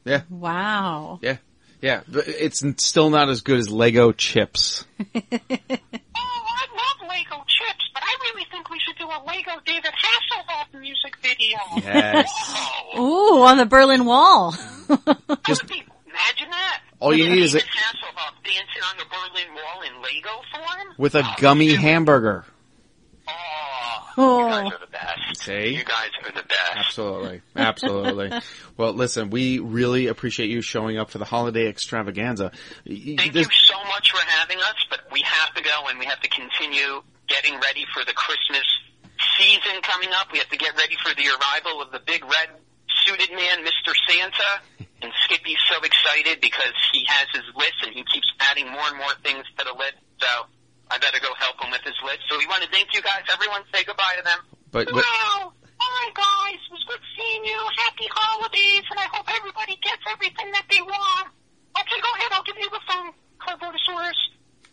yeah, 0.04 0.22
Wow. 0.30 1.20
yeah, 1.22 1.38
yeah. 1.86 2.02
But 2.08 2.28
it's 2.28 2.64
still 2.84 3.10
not 3.10 3.30
as 3.30 3.42
good 3.42 3.60
as 3.60 3.70
Lego 3.70 4.12
chips. 4.12 4.86
Oh, 5.00 5.06
I 5.14 6.66
love 6.74 7.10
Lego 7.10 7.44
chips, 7.48 7.90
but 7.94 8.04
I 8.04 8.18
really 8.24 8.46
think 8.52 8.70
we 8.70 8.80
should 8.80 8.98
do 8.98 9.06
a 9.06 9.20
Lego 9.26 9.52
David 9.66 9.92
Hasselhoff 9.92 10.80
music 10.80 11.16
video. 11.22 11.58
Yes. 11.78 12.32
Oh, 12.96 13.40
Ooh, 13.40 13.44
on 13.44 13.58
the 13.58 13.66
Berlin 13.66 14.06
Wall. 14.06 14.52
Just 15.46 15.64
imagine 15.64 16.50
that. 16.50 16.82
All 17.00 17.14
you 17.14 17.30
need 17.30 17.44
is 17.44 17.56
a- 17.56 17.60
Hasselhoff 17.60 18.34
dancing 18.44 18.84
on 18.90 18.98
the 18.98 19.06
Berlin 19.06 19.54
Wall 19.54 19.82
in 19.84 20.02
Lego 20.02 20.42
form. 20.54 20.96
with 20.98 21.16
a 21.16 21.24
oh, 21.24 21.34
gummy 21.40 21.74
hamburger. 21.76 22.46
Oh, 24.18 24.40
you 24.48 24.52
guys 24.52 24.72
oh. 24.72 24.76
are 24.76 24.80
the 24.80 24.92
best. 24.92 25.42
See? 25.44 25.76
You 25.76 25.84
guys 25.84 26.10
are 26.24 26.32
the 26.32 26.48
best. 26.48 26.72
Absolutely. 26.76 27.42
Absolutely. 27.56 28.42
well, 28.78 28.94
listen, 28.94 29.30
we 29.30 29.60
really 29.60 30.08
appreciate 30.08 30.50
you 30.50 30.62
showing 30.62 30.98
up 30.98 31.10
for 31.10 31.18
the 31.18 31.26
holiday 31.26 31.68
extravaganza. 31.68 32.52
Thank 32.86 33.34
this- 33.34 33.48
you 33.48 33.52
so 33.52 33.84
much 33.90 34.12
for 34.12 34.20
having 34.26 34.58
us, 34.60 34.76
but 34.90 35.02
we 35.12 35.22
have 35.22 35.54
to 35.56 35.64
go 35.64 35.88
and 35.88 36.00
we 36.00 36.06
have 36.06 36.22
to 36.22 36.30
continue 36.30 37.02
getting 37.28 37.60
ready 37.60 37.86
for 37.94 38.06
the 38.06 38.14
Christmas 38.14 38.64
season 39.38 39.82
coming 39.82 40.10
up. 40.20 40.32
We 40.32 40.40
have 40.40 40.50
to 40.50 40.58
get 40.58 40.76
ready 40.78 40.96
for 41.04 41.14
the 41.16 41.28
arrival 41.28 41.82
of 41.82 41.92
the 41.92 42.00
big 42.00 42.24
red 42.24 42.50
suited 43.06 43.32
man, 43.32 43.66
Mr. 43.66 43.94
Santa. 44.08 44.62
And 45.02 45.12
Skippy's 45.26 45.60
so 45.70 45.84
excited 45.84 46.42
because 46.42 46.74
he 46.92 47.06
has 47.08 47.28
his 47.32 47.44
list 47.56 47.76
and 47.86 47.94
he 47.94 48.04
keeps 48.12 48.26
adding 48.40 48.72
more 48.72 48.88
and 48.88 48.98
more 48.98 49.14
things 49.22 49.46
to 49.60 49.66
the 49.66 49.74
list. 49.74 50.00
So 50.20 50.48
I 50.92 50.98
better 50.98 51.20
go 51.20 51.34
help 51.40 51.58
him 51.62 51.72
with 51.72 51.82
his 51.82 51.98
list. 52.06 52.22
So 52.30 52.38
we 52.38 52.46
want 52.48 52.64
to 52.64 52.70
thank 52.70 52.94
you 52.94 53.02
guys. 53.02 53.26
Everyone 53.34 53.62
say 53.74 53.84
goodbye 53.84 54.16
to 54.18 54.24
them. 54.24 54.40
But, 54.72 54.88
but 54.88 55.02
Wow. 55.02 55.52
All 55.52 55.92
right, 56.02 56.14
guys. 56.16 56.60
It 56.62 56.72
was 56.72 56.86
good 56.88 57.04
seeing 57.18 57.44
you. 57.46 57.60
Happy 57.78 58.08
holidays, 58.10 58.86
and 58.90 59.00
I 59.00 59.08
hope 59.12 59.28
everybody 59.28 59.76
gets 59.84 60.02
everything 60.10 60.52
that 60.52 60.66
they 60.72 60.82
want. 60.82 61.28
Okay, 61.78 62.00
go 62.00 62.10
ahead. 62.16 62.32
I'll 62.32 62.44
give 62.48 62.56
you 62.58 62.70
the 62.70 62.84
phone, 62.88 63.12
Cardboardosaurus. 63.44 64.20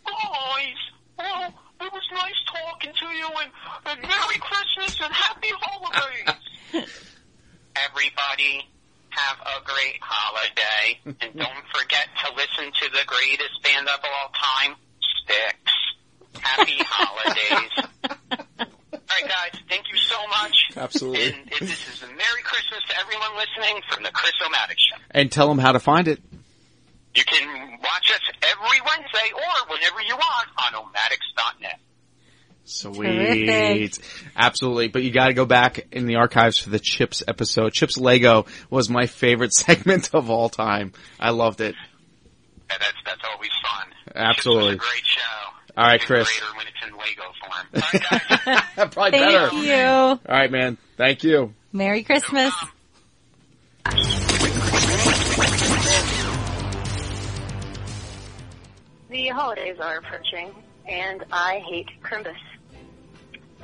Guys, 0.05 0.79
oh, 1.19 1.47
it 1.81 1.91
was 1.91 2.07
nice 2.11 2.39
talking 2.47 2.93
to 2.93 3.07
you, 3.15 3.27
and, 3.27 3.51
and 3.85 4.01
Merry 4.01 4.39
Christmas 4.39 4.99
and 5.03 5.13
Happy 5.13 5.49
Holidays. 5.51 6.39
everybody, 7.75 8.67
have 9.09 9.37
a 9.41 9.63
great 9.65 9.99
holiday, 10.01 10.99
and 11.05 11.33
don't 11.35 11.65
forget 11.73 12.07
to 12.25 12.33
listen 12.35 12.71
to 12.71 12.89
the 12.91 13.03
greatest 13.05 13.61
band 13.63 13.87
of 13.87 13.99
all 14.03 14.31
time, 14.33 14.75
Styx. 15.23 15.55
Happy 16.43 16.77
holidays. 16.79 17.69
All 18.29 18.67
right, 19.21 19.27
guys. 19.29 19.61
Thank 19.69 19.85
you 19.91 19.97
so 19.97 20.15
much. 20.27 20.55
Absolutely. 20.77 21.25
And 21.33 21.51
if 21.51 21.59
this 21.59 21.87
is 21.87 22.03
a 22.03 22.07
Merry 22.07 22.41
Christmas 22.43 22.79
to 22.89 22.99
everyone 22.99 23.29
listening 23.37 23.81
from 23.91 24.03
the 24.03 24.11
Chris 24.11 24.33
O'Matic 24.45 24.77
Show. 24.79 25.01
and 25.11 25.31
tell 25.31 25.47
them 25.47 25.57
how 25.59 25.71
to 25.71 25.79
find 25.79 26.07
it. 26.07 26.19
You 27.15 27.23
can 27.25 27.71
watch 27.79 28.11
us 28.11 28.21
every 28.41 28.79
Wednesday 28.81 29.31
or 29.35 29.67
whenever 29.75 30.01
you 30.01 30.15
want 30.15 30.47
on 30.57 30.73
omatics.net. 30.83 31.79
Sweet. 32.65 33.05
Terrific. 33.05 34.03
Absolutely. 34.35 34.87
But 34.87 35.03
you 35.03 35.11
gotta 35.11 35.33
go 35.33 35.45
back 35.45 35.85
in 35.91 36.05
the 36.07 36.15
archives 36.15 36.57
for 36.57 36.69
the 36.71 36.79
Chips 36.79 37.21
episode. 37.27 37.73
Chips 37.73 37.97
Lego 37.97 38.45
was 38.69 38.89
my 38.89 39.05
favorite 39.05 39.53
segment 39.53 40.09
of 40.13 40.29
all 40.31 40.49
time. 40.49 40.93
I 41.19 41.31
loved 41.31 41.61
it. 41.61 41.75
And 42.69 42.81
that's 42.81 42.97
that's 43.05 43.21
always 43.31 43.51
fun. 43.61 43.87
Absolutely. 44.15 44.73
It's 44.75 44.83
a 44.83 44.87
great 44.89 45.05
show. 45.05 45.21
All 45.75 45.85
right, 45.85 45.95
Even 45.95 46.05
Chris. 46.07 46.39
Greater 46.39 46.55
when 46.57 46.67
it's 46.67 46.77
in 46.87 46.93
Lego 46.97 47.23
form. 47.41 47.67
All 48.45 48.53
right, 48.53 48.63
guys. 48.75 48.89
Probably 48.93 49.11
Thank 49.11 49.51
better. 49.51 49.55
you. 49.55 49.83
All 49.83 50.19
right, 50.29 50.51
man. 50.51 50.77
Thank 50.97 51.23
you. 51.23 51.53
Merry 51.71 52.03
Christmas. 52.03 52.53
The 59.09 59.27
holidays 59.27 59.77
are 59.79 59.97
approaching, 59.97 60.51
and 60.87 61.23
I 61.31 61.61
hate 61.69 61.87
Crimbus. 62.01 62.33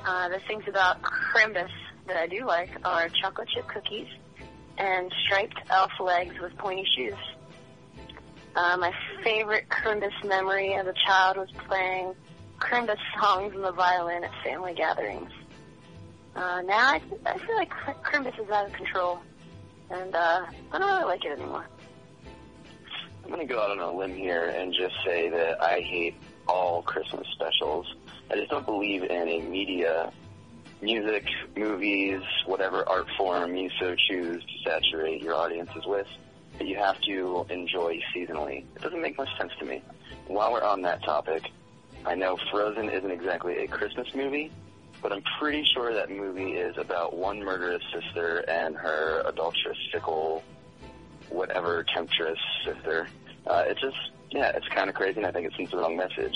Uh, 0.05 0.29
the 0.29 0.39
things 0.47 0.63
about 0.67 1.01
Crimbus 1.01 1.71
that 2.07 2.17
I 2.17 2.27
do 2.27 2.45
like 2.45 2.69
are 2.85 3.09
chocolate 3.21 3.49
chip 3.53 3.67
cookies 3.67 4.07
and 4.77 5.11
striped 5.25 5.59
elf 5.69 5.91
legs 5.99 6.35
with 6.39 6.55
pointy 6.57 6.85
shoes. 6.95 7.15
Uh, 8.55 8.77
my 8.77 8.93
favorite 9.23 9.69
Crimbus 9.69 10.13
memory 10.23 10.73
as 10.73 10.87
a 10.87 10.93
child 11.05 11.37
was 11.37 11.49
playing 11.67 12.13
Crimbus 12.59 12.99
songs 13.19 13.55
on 13.55 13.61
the 13.61 13.71
violin 13.71 14.23
at 14.23 14.31
family 14.43 14.73
gatherings. 14.73 15.31
Uh, 16.35 16.61
now 16.61 16.77
I, 16.77 17.01
I 17.25 17.37
feel 17.37 17.55
like 17.55 17.69
Crimbus 18.03 18.39
is 18.39 18.49
out 18.49 18.67
of 18.67 18.73
control, 18.73 19.19
and 19.89 20.13
uh, 20.13 20.45
I 20.71 20.77
don't 20.77 20.87
really 20.87 21.05
like 21.05 21.25
it 21.25 21.39
anymore. 21.39 21.65
I'm 23.31 23.39
to 23.39 23.45
go 23.45 23.61
out 23.61 23.71
on 23.71 23.79
a 23.79 23.91
limb 23.91 24.15
here 24.15 24.45
and 24.45 24.73
just 24.73 24.95
say 25.05 25.29
that 25.29 25.61
I 25.61 25.81
hate 25.81 26.15
all 26.47 26.81
Christmas 26.81 27.27
specials. 27.33 27.85
I 28.31 28.35
just 28.35 28.49
don't 28.49 28.65
believe 28.65 29.03
in 29.03 29.27
a 29.27 29.41
media, 29.41 30.11
music, 30.81 31.27
movies, 31.55 32.21
whatever 32.45 32.87
art 32.89 33.07
form 33.17 33.55
you 33.55 33.69
so 33.79 33.95
choose 33.95 34.43
to 34.43 34.69
saturate 34.69 35.21
your 35.21 35.35
audiences 35.35 35.85
with, 35.85 36.07
that 36.59 36.67
you 36.67 36.75
have 36.75 36.99
to 37.01 37.45
enjoy 37.49 37.99
seasonally. 38.15 38.65
It 38.75 38.81
doesn't 38.81 39.01
make 39.01 39.17
much 39.17 39.29
sense 39.37 39.51
to 39.59 39.65
me. 39.65 39.81
While 40.27 40.51
we're 40.51 40.63
on 40.63 40.81
that 40.83 41.03
topic, 41.03 41.49
I 42.05 42.15
know 42.15 42.37
Frozen 42.51 42.89
isn't 42.89 43.11
exactly 43.11 43.57
a 43.63 43.67
Christmas 43.67 44.07
movie, 44.13 44.51
but 45.01 45.11
I'm 45.11 45.23
pretty 45.39 45.65
sure 45.73 45.93
that 45.93 46.09
movie 46.09 46.51
is 46.51 46.77
about 46.77 47.15
one 47.15 47.39
murderous 47.39 47.81
sister 47.93 48.39
and 48.47 48.75
her 48.75 49.23
adulterous, 49.25 49.77
fickle, 49.91 50.43
whatever 51.29 51.85
temptress 51.93 52.37
sister. 52.65 53.07
Uh, 53.47 53.63
it's 53.67 53.81
just, 53.81 53.97
yeah, 54.31 54.49
it's 54.49 54.67
kind 54.67 54.89
of 54.89 54.95
crazy, 54.95 55.17
and 55.17 55.25
I 55.25 55.31
think 55.31 55.47
it 55.47 55.53
sends 55.55 55.71
the 55.71 55.77
wrong 55.77 55.97
message. 55.97 56.35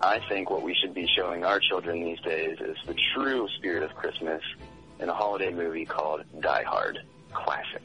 I 0.00 0.20
think 0.28 0.50
what 0.50 0.62
we 0.62 0.74
should 0.74 0.94
be 0.94 1.08
showing 1.16 1.44
our 1.44 1.58
children 1.58 2.04
these 2.04 2.20
days 2.20 2.58
is 2.60 2.76
the 2.86 2.94
true 3.14 3.48
spirit 3.56 3.82
of 3.82 3.94
Christmas 3.94 4.42
in 5.00 5.08
a 5.08 5.14
holiday 5.14 5.52
movie 5.52 5.84
called 5.84 6.22
Die 6.40 6.62
Hard. 6.62 6.98
Classic. 7.32 7.82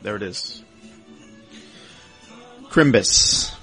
There 0.00 0.16
it 0.16 0.22
is. 0.22 0.62
Crimbus, 2.70 3.54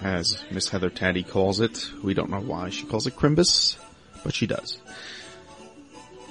as 0.00 0.42
Miss 0.50 0.68
Heather 0.68 0.88
Taddy 0.88 1.22
calls 1.22 1.60
it. 1.60 1.90
We 2.02 2.14
don't 2.14 2.30
know 2.30 2.40
why 2.40 2.70
she 2.70 2.86
calls 2.86 3.06
it 3.06 3.14
Crimbus, 3.16 3.76
but 4.24 4.34
she 4.34 4.46
does. 4.46 4.78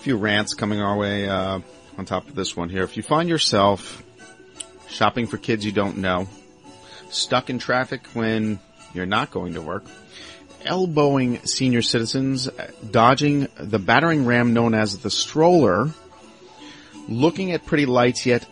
Few 0.07 0.15
rants 0.15 0.53
coming 0.53 0.79
our 0.79 0.95
way 0.95 1.27
uh, 1.27 1.59
on 1.97 2.05
top 2.05 2.29
of 2.29 2.33
this 2.33 2.55
one 2.55 2.69
here. 2.69 2.83
If 2.83 2.95
you 2.95 3.03
find 3.03 3.27
yourself 3.27 4.01
shopping 4.87 5.27
for 5.27 5.35
kids 5.37 5.65
you 5.65 5.73
don't 5.73 5.97
know, 5.97 6.29
stuck 7.09 7.49
in 7.49 7.59
traffic 7.59 8.07
when 8.13 8.61
you're 8.93 9.05
not 9.05 9.31
going 9.31 9.55
to 9.55 9.61
work, 9.61 9.83
elbowing 10.63 11.45
senior 11.45 11.81
citizens, 11.81 12.47
dodging 12.89 13.49
the 13.57 13.79
battering 13.79 14.25
ram 14.25 14.53
known 14.53 14.73
as 14.73 14.99
the 14.99 15.09
stroller, 15.09 15.89
looking 17.09 17.51
at 17.51 17.65
pretty 17.65 17.85
lights 17.85 18.25
yet 18.25 18.47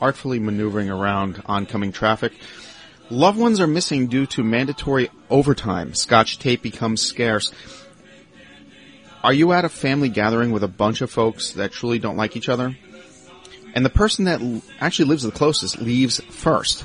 artfully 0.00 0.40
maneuvering 0.40 0.90
around 0.90 1.44
oncoming 1.46 1.92
traffic. 1.92 2.32
Loved 3.08 3.38
ones 3.38 3.60
are 3.60 3.68
missing 3.68 4.08
due 4.08 4.26
to 4.26 4.42
mandatory 4.42 5.10
overtime. 5.30 5.94
Scotch 5.94 6.40
tape 6.40 6.60
becomes 6.60 7.02
scarce. 7.02 7.52
Are 9.24 9.32
you 9.32 9.52
at 9.52 9.64
a 9.64 9.70
family 9.70 10.10
gathering 10.10 10.52
with 10.52 10.62
a 10.64 10.68
bunch 10.68 11.00
of 11.00 11.10
folks 11.10 11.52
that 11.52 11.72
truly 11.72 11.98
don't 11.98 12.18
like 12.18 12.36
each 12.36 12.50
other? 12.50 12.76
And 13.72 13.82
the 13.82 13.88
person 13.88 14.26
that 14.26 14.62
actually 14.80 15.06
lives 15.06 15.22
the 15.22 15.30
closest 15.30 15.80
leaves 15.80 16.20
first. 16.28 16.84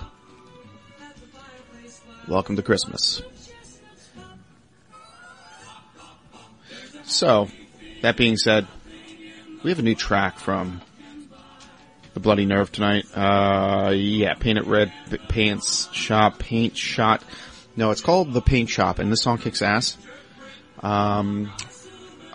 Welcome 2.29 2.55
to 2.55 2.61
Christmas. 2.61 3.21
So, 7.03 7.49
that 8.03 8.15
being 8.15 8.37
said, 8.37 8.67
we 9.61 9.71
have 9.71 9.79
a 9.79 9.81
new 9.83 9.95
track 9.95 10.39
from 10.39 10.79
the 12.13 12.21
Bloody 12.21 12.45
Nerve 12.45 12.71
tonight. 12.71 13.05
Uh, 13.13 13.91
yeah, 13.93 14.35
Paint 14.35 14.59
It 14.59 14.65
Red, 14.65 14.93
Pants 15.27 15.89
Shop, 15.91 16.39
Paint 16.39 16.77
Shot. 16.77 17.21
No, 17.75 17.91
it's 17.91 17.99
called 17.99 18.31
The 18.31 18.41
Paint 18.41 18.69
Shop, 18.69 18.99
and 18.99 19.11
this 19.11 19.23
song 19.23 19.39
kicks 19.39 19.61
ass. 19.61 19.97
Um, 20.81 21.51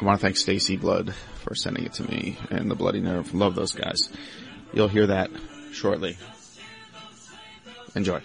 I 0.00 0.04
want 0.04 0.18
to 0.18 0.22
thank 0.22 0.36
Stacy 0.36 0.76
Blood 0.76 1.14
for 1.44 1.54
sending 1.54 1.84
it 1.84 1.92
to 1.94 2.02
me 2.02 2.36
and 2.50 2.70
the 2.70 2.74
Bloody 2.74 3.00
Nerve. 3.00 3.32
Love 3.32 3.54
those 3.54 3.72
guys. 3.72 4.08
You'll 4.72 4.88
hear 4.88 5.06
that 5.06 5.30
shortly. 5.72 6.16
Enjoy. 7.94 8.20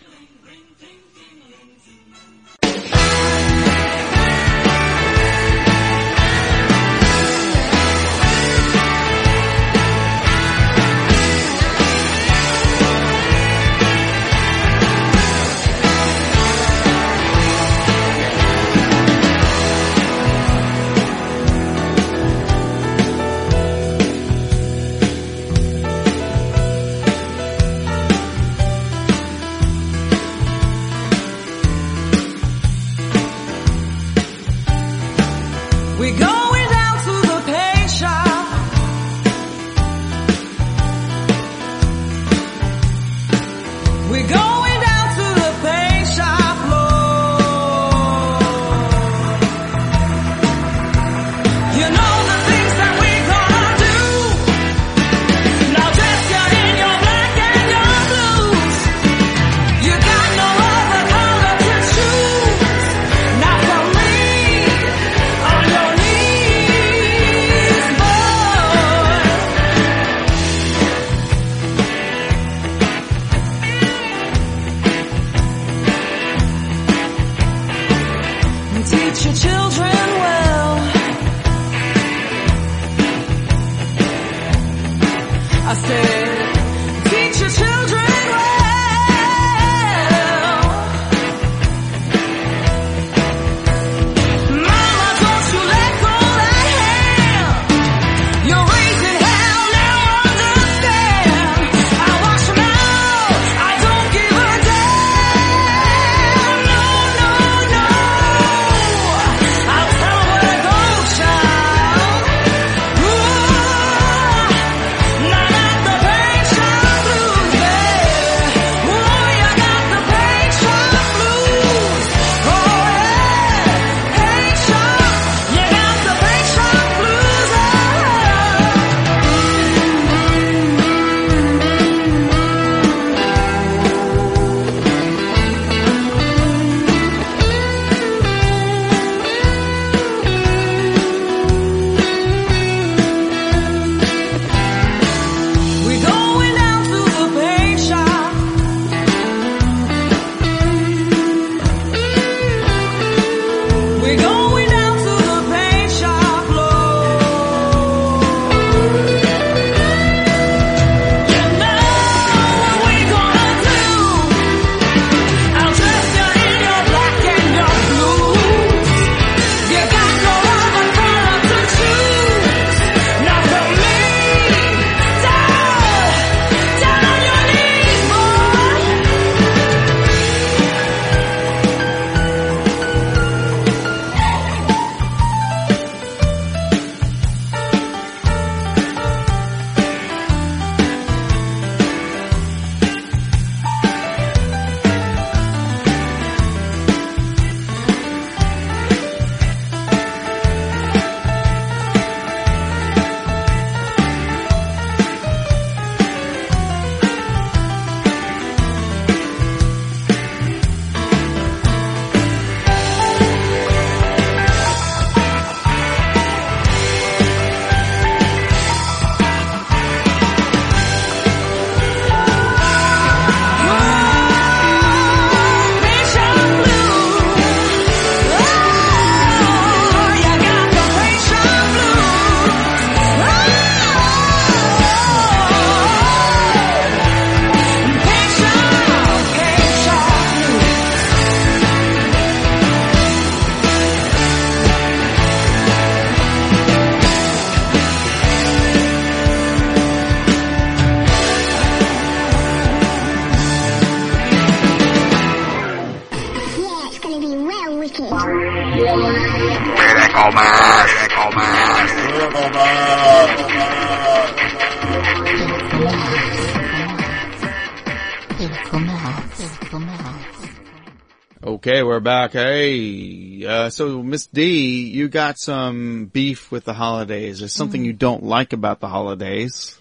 We're 272.00 272.04
back. 272.04 272.32
Hey, 272.32 273.46
uh, 273.46 273.70
so 273.70 274.02
Miss 274.02 274.28
D, 274.28 274.84
you 274.88 275.10
got 275.10 275.38
some 275.38 276.06
beef 276.06 276.50
with 276.50 276.64
the 276.64 276.72
holidays. 276.74 277.40
There's 277.40 277.52
something 277.52 277.82
Mm. 277.82 277.88
you 277.88 277.92
don't 277.92 278.24
like 278.24 278.54
about 278.54 278.80
the 278.80 278.88
holidays. 278.88 279.78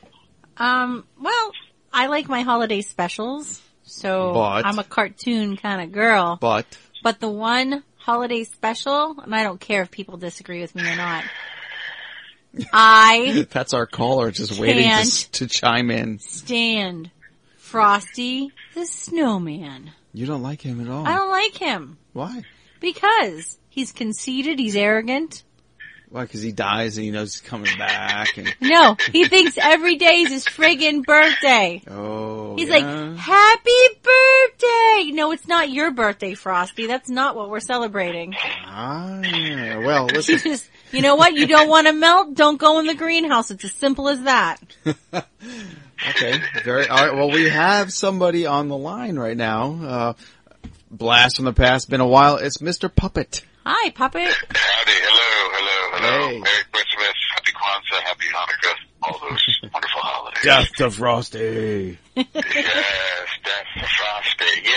Um, 0.57 1.05
well, 1.21 1.53
I 1.93 2.09
like 2.09 2.29
my 2.29 2.41
holiday 2.41 2.81
specials, 2.81 3.61
so 3.85 4.33
But- 4.35 4.67
I'm 4.67 4.81
a 4.81 4.83
cartoon 4.85 5.57
kind 5.57 5.81
of 5.81 5.93
girl. 5.93 6.39
But 6.41 6.67
But 7.05 7.21
the 7.21 7.29
one 7.29 7.85
holiday 7.99 8.43
special, 8.43 9.15
and 9.23 9.33
I 9.33 9.45
don't 9.45 9.61
care 9.61 9.83
if 9.83 9.93
people 9.93 10.17
disagree 10.17 10.61
with 10.61 10.75
me 10.75 10.83
or 10.91 10.97
not, 10.97 11.23
I 12.73 13.47
that's 13.53 13.73
our 13.75 13.87
caller 13.87 14.33
just 14.33 14.59
waiting 14.59 14.91
to, 14.91 15.31
to 15.33 15.47
chime 15.47 15.93
in. 15.93 16.19
stand 16.19 17.13
Frosty 17.59 18.51
the 18.75 18.87
Snowman. 18.87 19.93
You 20.19 20.27
don't 20.27 20.43
like 20.43 20.61
him 20.61 20.81
at 20.81 20.89
all. 20.89 21.07
I 21.07 21.15
don't 21.15 21.31
like 21.31 21.57
him 21.57 21.97
Why? 22.13 22.43
because 22.81 23.57
he's 23.69 23.93
conceited, 23.93 24.59
he's 24.59 24.75
arrogant. 24.75 25.45
Why? 26.09 26.23
Because 26.23 26.43
he 26.43 26.51
dies 26.51 26.97
and 26.97 27.05
he 27.05 27.13
knows 27.13 27.35
he's 27.35 27.49
coming 27.49 27.71
back. 27.79 28.37
And 28.37 28.53
No, 28.61 28.97
he 29.13 29.27
thinks 29.27 29.57
every 29.59 29.95
day 29.95 30.23
is 30.23 30.31
his 30.33 30.45
friggin' 30.45 31.05
birthday. 31.05 31.83
oh, 31.87 32.57
He's 32.57 32.69
yeah? 32.69 32.79
like, 32.79 33.17
happy 33.17 33.71
birthday! 34.03 35.13
No, 35.13 35.31
it's 35.31 35.47
not 35.47 35.71
your 35.71 35.93
birthday, 35.93 36.35
Frosty. 36.35 36.89
That's 36.89 37.09
not 37.09 37.37
what 37.37 37.49
we're 37.51 37.61
celebrating. 37.61 38.35
ah, 38.67 39.21
yeah. 39.21 39.79
Well, 39.79 40.07
listen. 40.13 40.39
just, 40.39 40.69
you 40.91 41.01
know 41.03 41.15
what? 41.15 41.35
You 41.35 41.47
don't 41.47 41.69
want 41.69 41.87
to 41.87 41.93
melt? 41.93 42.35
Don't 42.35 42.57
go 42.59 42.81
in 42.81 42.87
the 42.87 42.95
greenhouse. 42.95 43.53
It's 43.53 43.65
as 43.65 43.75
simple 43.75 44.09
as 44.09 44.23
that. 44.23 44.57
Okay, 46.11 46.41
very. 46.65 46.87
All 46.89 46.97
right. 46.97 47.15
Well, 47.15 47.31
we 47.31 47.49
have 47.49 47.93
somebody 47.93 48.47
on 48.47 48.69
the 48.69 48.77
line 48.77 49.19
right 49.19 49.37
now. 49.37 49.73
Uh, 49.83 50.13
blast 50.91 51.37
from 51.37 51.45
the 51.47 51.53
past. 51.53 51.91
Been 51.91 52.01
a 52.01 52.07
while. 52.07 52.37
It's 52.37 52.59
Mr. 52.59 52.95
Puppet. 52.95 53.45
Hi, 53.67 53.91
puppet. 53.91 54.23
Howdy, 54.23 54.93
hello, 54.95 55.51
hello, 55.53 55.99
hello. 55.99 56.29
Hey. 56.29 56.39
Merry 56.41 56.65
Christmas, 56.73 57.15
Happy 57.35 57.53
Kwanzaa, 57.53 58.01
Happy 58.03 58.27
Hanukkah, 58.33 58.75
all 59.03 59.19
those 59.29 59.59
wonderful 59.75 60.01
holidays. 60.01 60.43
Death 60.43 60.73
to 60.77 60.91
Frosty. 60.91 61.99
yes, 62.15 62.25
that's 62.35 63.93
Frosty. 63.97 64.63
Yeah, 64.65 64.71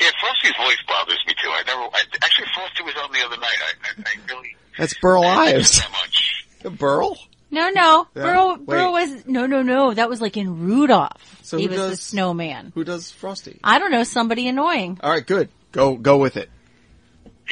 yeah. 0.00 0.10
Frosty's 0.20 0.56
voice 0.56 0.82
bothers 0.88 1.18
me 1.26 1.34
too. 1.42 1.50
I 1.50 1.62
never. 1.66 1.82
I, 1.82 2.02
actually, 2.22 2.46
Frosty 2.54 2.82
was 2.84 2.94
on 3.02 3.12
the 3.12 3.20
other 3.26 3.36
night. 3.36 3.58
I, 3.60 3.88
I, 3.88 4.02
I 4.06 4.32
really. 4.32 4.56
That's 4.78 4.94
Burl 5.00 5.24
Ives. 5.24 5.80
That 5.80 5.90
much. 5.90 6.78
Burl. 6.78 7.18
No, 7.52 7.68
no. 7.70 8.06
Yeah, 8.16 8.22
Burl, 8.22 8.56
wait. 8.56 8.66
Burl 8.66 8.92
was, 8.92 9.26
no, 9.26 9.46
no, 9.46 9.62
no. 9.62 9.92
That 9.94 10.08
was 10.08 10.20
like 10.20 10.36
in 10.36 10.66
Rudolph. 10.66 11.12
So 11.42 11.58
he 11.58 11.64
who 11.64 11.70
was 11.70 11.78
the 11.80 11.88
does- 11.90 12.00
snowman. 12.02 12.72
Who 12.74 12.82
does 12.82 13.10
Frosty? 13.12 13.60
I 13.62 13.78
don't 13.78 13.92
know, 13.92 14.02
somebody 14.04 14.48
annoying. 14.48 14.98
All 15.02 15.10
right, 15.10 15.24
good. 15.26 15.50
Go, 15.70 15.94
go 15.96 16.16
with 16.18 16.36
it. 16.36 16.50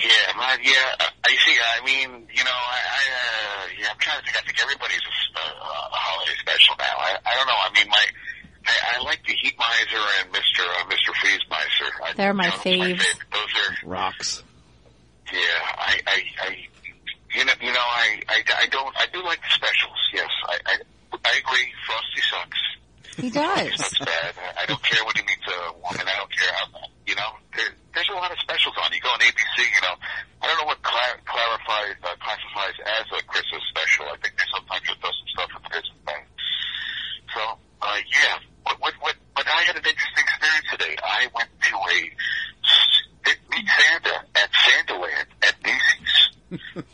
Yeah, 0.02 0.08
man. 0.38 0.58
Yeah, 0.62 0.72
uh, 1.00 1.04
I 1.26 1.30
see. 1.30 1.56
I 1.80 1.84
mean, 1.84 2.26
you 2.32 2.44
know, 2.44 2.50
I, 2.50 2.80
I 2.80 3.02
uh, 3.12 3.66
yeah, 3.80 3.86
I'm 3.90 3.98
trying 3.98 4.18
to 4.20 4.24
think. 4.24 4.36
I 4.38 4.40
think 4.46 4.62
everybody's 4.62 5.00
a, 5.00 5.38
a, 5.40 5.42
a 5.42 5.96
holiday 5.96 6.32
special 6.40 6.74
now. 6.78 6.84
I, 6.96 7.16
I 7.26 7.34
don't 7.36 7.46
know. 7.46 7.52
I 7.62 7.70
mean, 7.74 7.88
my. 7.90 8.04
I, 8.66 8.98
I 9.00 9.02
like 9.04 9.20
the 9.26 9.32
Heat 9.42 9.54
Miser 9.58 10.02
and 10.22 10.32
Mr. 10.32 10.60
Uh, 10.60 10.84
Mr. 10.88 11.14
Freeze 11.20 11.40
Miser. 11.50 11.92
I, 12.04 12.12
They're 12.14 12.32
my 12.32 12.44
you 12.44 12.50
know, 12.50 12.54
that's 12.56 12.64
my 12.64 12.72
faves. 12.72 13.02
favorite. 13.02 13.16
Those 13.32 13.42
are 13.42 13.88
Rocks. 13.88 14.42
Yeah, 15.32 15.38
I, 15.76 16.00
I, 16.06 16.22
I, 16.40 16.56
you 17.40 17.48
know, 17.48 17.56
you 17.56 17.72
know, 17.72 17.80
I, 17.80 18.20
I, 18.28 18.38
I 18.52 18.66
don't, 18.68 18.92
I 19.00 19.08
do 19.08 19.24
like 19.24 19.40
the 19.40 19.48
specials. 19.48 19.96
Yes, 20.12 20.28
I, 20.44 20.56
I, 20.68 20.74
I 21.24 21.32
agree. 21.40 21.72
Frosty 21.88 22.20
sucks. 22.28 22.60
He 23.16 23.30
does. 23.32 23.80
That's 23.80 23.98
bad. 24.04 24.36
I, 24.60 24.68
don't 24.68 24.82
care 24.84 25.00
what 25.08 25.16
he 25.16 25.24
means 25.24 25.40
a 25.48 25.72
woman. 25.72 26.04
I 26.04 26.20
don't 26.20 26.28
care 26.28 26.52
how, 26.52 26.84
you 27.08 27.16
know, 27.16 27.32
there, 27.56 27.72
there's 27.96 28.12
a 28.12 28.18
lot 28.20 28.28
of 28.28 28.36
specials 28.44 28.76
on. 28.76 28.92
You 28.92 29.00
go 29.00 29.08
on 29.08 29.24
ABC, 29.24 29.56
you 29.56 29.80
know, 29.80 29.96
I 30.44 30.52
don't 30.52 30.60
know 30.60 30.68
what 30.68 30.84
clar- 30.84 31.20
clarifies, 31.24 31.96
uh, 32.04 32.12
classifies 32.20 32.76
as 32.84 33.08
a 33.08 33.24
Christmas 33.24 33.64
special. 33.72 34.04
I 34.12 34.20
think 34.20 34.36
they 34.36 34.48
sometimes 34.52 34.84
just 34.84 35.00
does 35.00 35.16
some 35.16 35.30
stuff 35.32 35.50
with 35.56 35.64
Christmas 35.72 36.00
thing. 36.04 36.24
So, 37.32 37.42
uh, 37.80 38.00
yeah, 38.04 38.36
what, 38.68 38.76
what, 38.84 38.94
what, 39.00 39.16
but 39.32 39.48
I 39.48 39.64
had 39.64 39.80
an 39.80 39.84
interesting 39.88 40.24
experience 40.28 40.68
today. 40.76 40.94
I 41.00 41.24
went 41.32 41.48
to 41.48 41.74
a 41.88 41.96
Meet 43.50 43.68
Santa 43.68 44.24
at 44.36 44.50
Santaland 44.52 45.26
at 45.42 45.54
Macy's. 45.64 46.30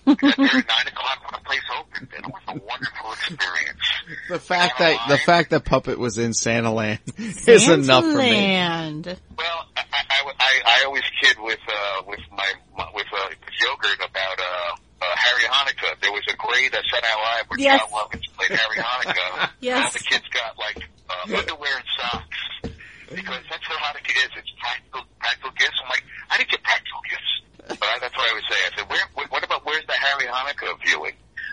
Got 0.07 0.37
there 0.37 0.47
at 0.47 0.69
nine 0.69 0.87
o'clock 0.89 1.21
when 1.25 1.41
the 1.41 1.45
place 1.45 1.61
opened, 1.79 2.09
and 2.17 2.27
it 2.27 2.33
was 2.33 2.43
a 2.49 2.55
wonderful 2.65 3.13
experience. 3.13 3.87
The 4.29 4.39
fact 4.69 4.79
that 4.79 5.07
the 5.09 5.19
fact 5.19 5.51
that 5.51 5.65
Puppet 5.65 5.99
was 5.99 6.19
in 6.19 6.33
Santa 6.35 6.73
Land 6.73 7.01
is 7.19 7.69
enough 7.69 8.05
for 8.05 8.19
me. 8.19 8.33
Santaland. 8.33 9.17
Well, 9.37 9.67
I, 9.77 9.83
I, 9.93 10.33
I, 10.39 10.63
I 10.67 10.85
always 10.87 11.03
kid 11.23 11.37
with 11.41 11.59
uh, 11.69 12.03
with 12.07 12.21
my, 12.33 12.51
my 12.77 12.89
with 12.95 13.07
uh, 13.13 13.29
yogurt 13.63 13.97
about 13.99 14.39
uh, 14.39 14.77
uh, 15.03 15.05
Harry 15.17 15.43
Hanukkah. 15.45 16.01
There 16.01 16.13
was 16.13 16.23
a 16.33 16.37
grade 16.37 16.75
at 16.75 16.83
Saturday 16.91 17.09
Night 17.09 17.37
Live 17.37 17.45
where 17.51 17.59
Yes. 17.61 17.81
Jon 17.81 17.91
Lovitz 17.91 18.27
played 18.37 18.51
Harry 18.59 18.77
Hanukkah. 18.77 19.51
Yes. 19.61 19.85
All 19.85 19.91
the 19.93 20.05
kids 20.05 20.25
got 20.33 20.59
like 20.59 20.89
uh, 21.11 21.37
underwear 21.39 21.77
and 21.77 21.85
socks 21.99 22.73
because 23.15 23.43
that's 23.51 23.69
what 23.69 23.79
Hanukkah 23.79 24.17
is. 24.25 24.31
It's 24.37 24.53
practical 24.61 25.03
practical 25.21 25.51
gifts. 25.59 25.79
I'm 25.83 25.89
like, 25.91 26.05
I 26.31 26.39
didn't 26.39 26.51
get 26.51 26.63
practical 26.63 27.01
gifts, 27.11 27.79
but 27.81 27.89
I, 27.89 27.99
that's 28.01 28.17
what 28.17 28.31
I 28.31 28.35
would 28.35 28.47
say. 28.51 28.59
I 28.67 28.71
said, 28.79 28.89
where, 28.91 29.05
where, 29.15 29.27
what 29.29 29.45
about 29.45 29.65
where's 29.65 29.87
the 29.87 29.93
Harry 29.95 30.27
Hanukkah 30.27 30.75
viewing? 30.85 31.13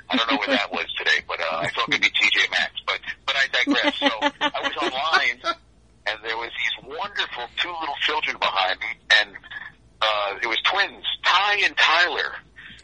I 0.09 0.17
don't 0.17 0.29
know 0.29 0.37
where 0.37 0.49
that 0.57 0.71
was 0.71 0.85
today, 0.97 1.23
but 1.27 1.39
uh, 1.39 1.63
I 1.63 1.69
thought 1.69 1.87
maybe 1.89 2.07
TJ 2.07 2.51
Maxx. 2.51 2.73
But 2.85 2.99
but 3.25 3.35
I 3.35 3.47
digress. 3.51 3.95
So 3.99 4.09
I 4.41 4.59
was 4.61 4.75
online, 4.91 5.39
and 6.07 6.17
there 6.23 6.37
was 6.37 6.51
these 6.51 6.75
wonderful 7.15 7.43
two 7.57 7.69
little 7.79 7.95
children 8.01 8.37
behind 8.39 8.79
me, 8.79 8.87
and 9.21 9.29
uh, 10.01 10.35
it 10.41 10.47
was 10.47 10.57
twins, 10.65 11.05
Ty 11.23 11.57
and 11.65 11.77
Tyler. 11.77 12.33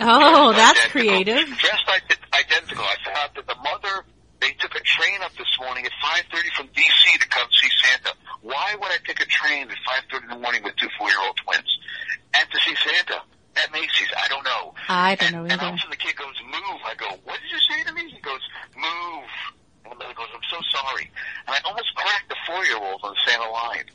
Oh, 0.02 0.54
that's 0.54 0.86
creative. 0.88 1.46
Dressed 1.58 1.84
ide- 1.88 2.24
identical. 2.34 2.84
I 2.86 2.96
found 3.04 3.18
out 3.18 3.36
that 3.36 3.48
the 3.48 3.56
mother, 3.56 4.06
they 4.40 4.52
took 4.60 4.74
a 4.76 4.80
train 4.80 5.20
up 5.22 5.32
this 5.38 5.52
morning 5.60 5.86
at 5.86 5.92
5.30 6.32 6.56
from 6.56 6.68
D.C. 6.76 7.18
to 7.20 7.28
come 7.28 7.48
see 7.62 7.68
Santa. 7.84 8.14
Why 8.42 8.76
would 8.80 8.92
I 8.92 8.98
take 9.06 9.20
a 9.20 9.26
train 9.26 9.68
at 9.70 9.76
5.30 10.16 10.24
in 10.24 10.30
the 10.30 10.38
morning 10.40 10.64
with 10.64 10.76
two 10.78 10.88
four-year-old 10.98 11.36
twins? 11.44 11.68
And 12.34 12.48
to 12.50 12.58
see 12.64 12.76
Santa 12.80 13.20
at 13.60 13.72
Macy's, 13.74 14.08
I 14.16 14.28
don't 14.30 14.46
know. 14.46 14.74
I 14.88 15.16
don't 15.16 15.32
know 15.34 15.44
And 15.44 15.60
all 15.60 15.68
either. 15.68 15.68
of 15.68 15.76
a 15.76 15.78
sudden 15.84 15.92
the 15.92 15.98
kid 16.00 16.16
goes, 16.16 16.36
move. 16.48 16.80
I 16.88 16.96
go, 16.96 17.10
what 17.28 17.36
did 17.44 17.52
you 17.52 17.60
say 17.68 17.84
to 17.84 17.92
me? 17.92 18.08
He 18.10 18.22
goes, 18.22 18.40
move. 18.80 19.28
And 19.84 19.92
the 19.92 19.96
mother 20.00 20.16
goes, 20.16 20.32
I'm 20.32 20.48
so 20.48 20.64
sorry. 20.72 21.12
And 21.44 21.52
I 21.52 21.60
almost 21.68 21.92
cracked 21.96 22.30
the 22.30 22.40
four-year-old 22.48 23.04
on 23.04 23.12
the 23.12 23.20
Santa 23.28 23.52
line. 23.52 23.92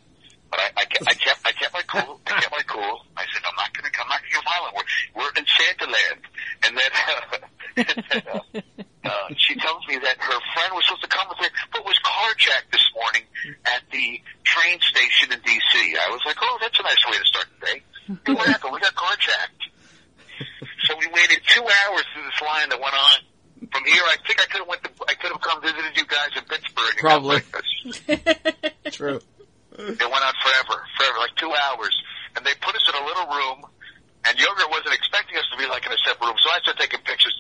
But 0.51 0.61
I, 0.61 0.83
I, 0.83 0.85
kept, 0.85 1.09
I 1.09 1.15
kept, 1.15 1.41
I 1.47 1.53
kept 1.57 1.73
my 1.75 1.83
cool. 1.89 2.21
I 2.29 2.39
kept 2.39 2.53
my 2.53 2.63
cool. 2.69 3.03
I 3.17 3.25
said, 3.33 3.43
I'm 3.43 3.57
not 3.59 3.75
gonna, 3.75 3.91
I'm 3.91 4.07
not 4.07 4.23
gonna 4.23 4.35
get 4.39 4.45
violent. 4.47 4.73
We're, 4.77 4.91
we're 5.19 5.33
in 5.35 5.47
Santa 5.51 5.87
land. 5.91 6.21
And 6.63 6.73
then, 6.79 6.91
uh, 6.95 8.61
uh, 9.03 9.11
she 9.35 9.55
tells 9.59 9.83
me 9.89 9.99
that 9.99 10.15
her 10.23 10.39
friend 10.55 10.71
was 10.79 10.87
supposed 10.87 11.03
to 11.03 11.11
come 11.11 11.27
with 11.27 11.39
her, 11.43 11.51
but 11.75 11.83
was 11.83 11.99
carjacked 12.07 12.71
this 12.71 12.87
morning 12.95 13.23
at 13.67 13.83
the 13.91 14.23
train 14.47 14.79
station 14.79 15.33
in 15.35 15.41
D.C. 15.43 15.75
I 15.99 16.07
was 16.15 16.23
like, 16.23 16.37
oh, 16.39 16.59
that's 16.61 16.79
a 16.79 16.83
nice 16.87 17.03
way 17.11 17.19
to 17.19 17.27
start 17.27 17.47
the 17.59 17.67
day. 17.67 17.79
Hey, 18.23 18.35
what 18.39 18.47
happened? 18.47 18.75
We 18.75 18.81
got 18.81 18.95
carjacked. 18.95 19.63
So 20.87 20.95
we 21.03 21.09
waited 21.11 21.43
two 21.51 21.67
hours 21.67 22.05
through 22.15 22.31
this 22.31 22.41
line 22.47 22.69
that 22.71 22.79
went 22.79 22.95
on. 22.95 23.19
From 23.75 23.83
here, 23.91 24.07
I 24.07 24.17
think 24.23 24.39
I 24.39 24.47
could 24.47 24.61
have 24.63 24.69
went 24.71 24.85
to, 24.87 24.91
I 25.09 25.15
could 25.19 25.33
have 25.35 25.41
come 25.41 25.59
visited 25.67 25.99
you 25.99 26.07
guys 26.07 26.31
in 26.39 26.45
Pittsburgh. 26.47 26.95
and 26.95 27.03
got 27.03 27.19
Probably. 27.19 27.43
breakfast. 27.43 28.95
True. 28.95 29.19
It 29.75 30.07
went 30.07 30.23
on 30.23 30.35
forever, 30.39 30.87
forever, 30.95 31.19
like 31.19 31.35
two 31.35 31.51
hours. 31.51 31.91
And 32.39 32.47
they 32.47 32.55
put 32.63 32.77
us 32.79 32.85
in 32.87 32.95
a 32.95 33.05
little 33.11 33.27
room, 33.27 33.67
and 34.23 34.39
Yogurt 34.39 34.71
wasn't 34.71 34.95
expecting 34.95 35.35
us 35.35 35.43
to 35.51 35.59
be 35.59 35.67
like 35.67 35.83
in 35.83 35.91
a 35.91 35.99
separate 36.07 36.31
room, 36.31 36.39
so 36.39 36.47
I 36.55 36.63
started 36.63 36.79
taking 36.79 37.03
pictures. 37.03 37.35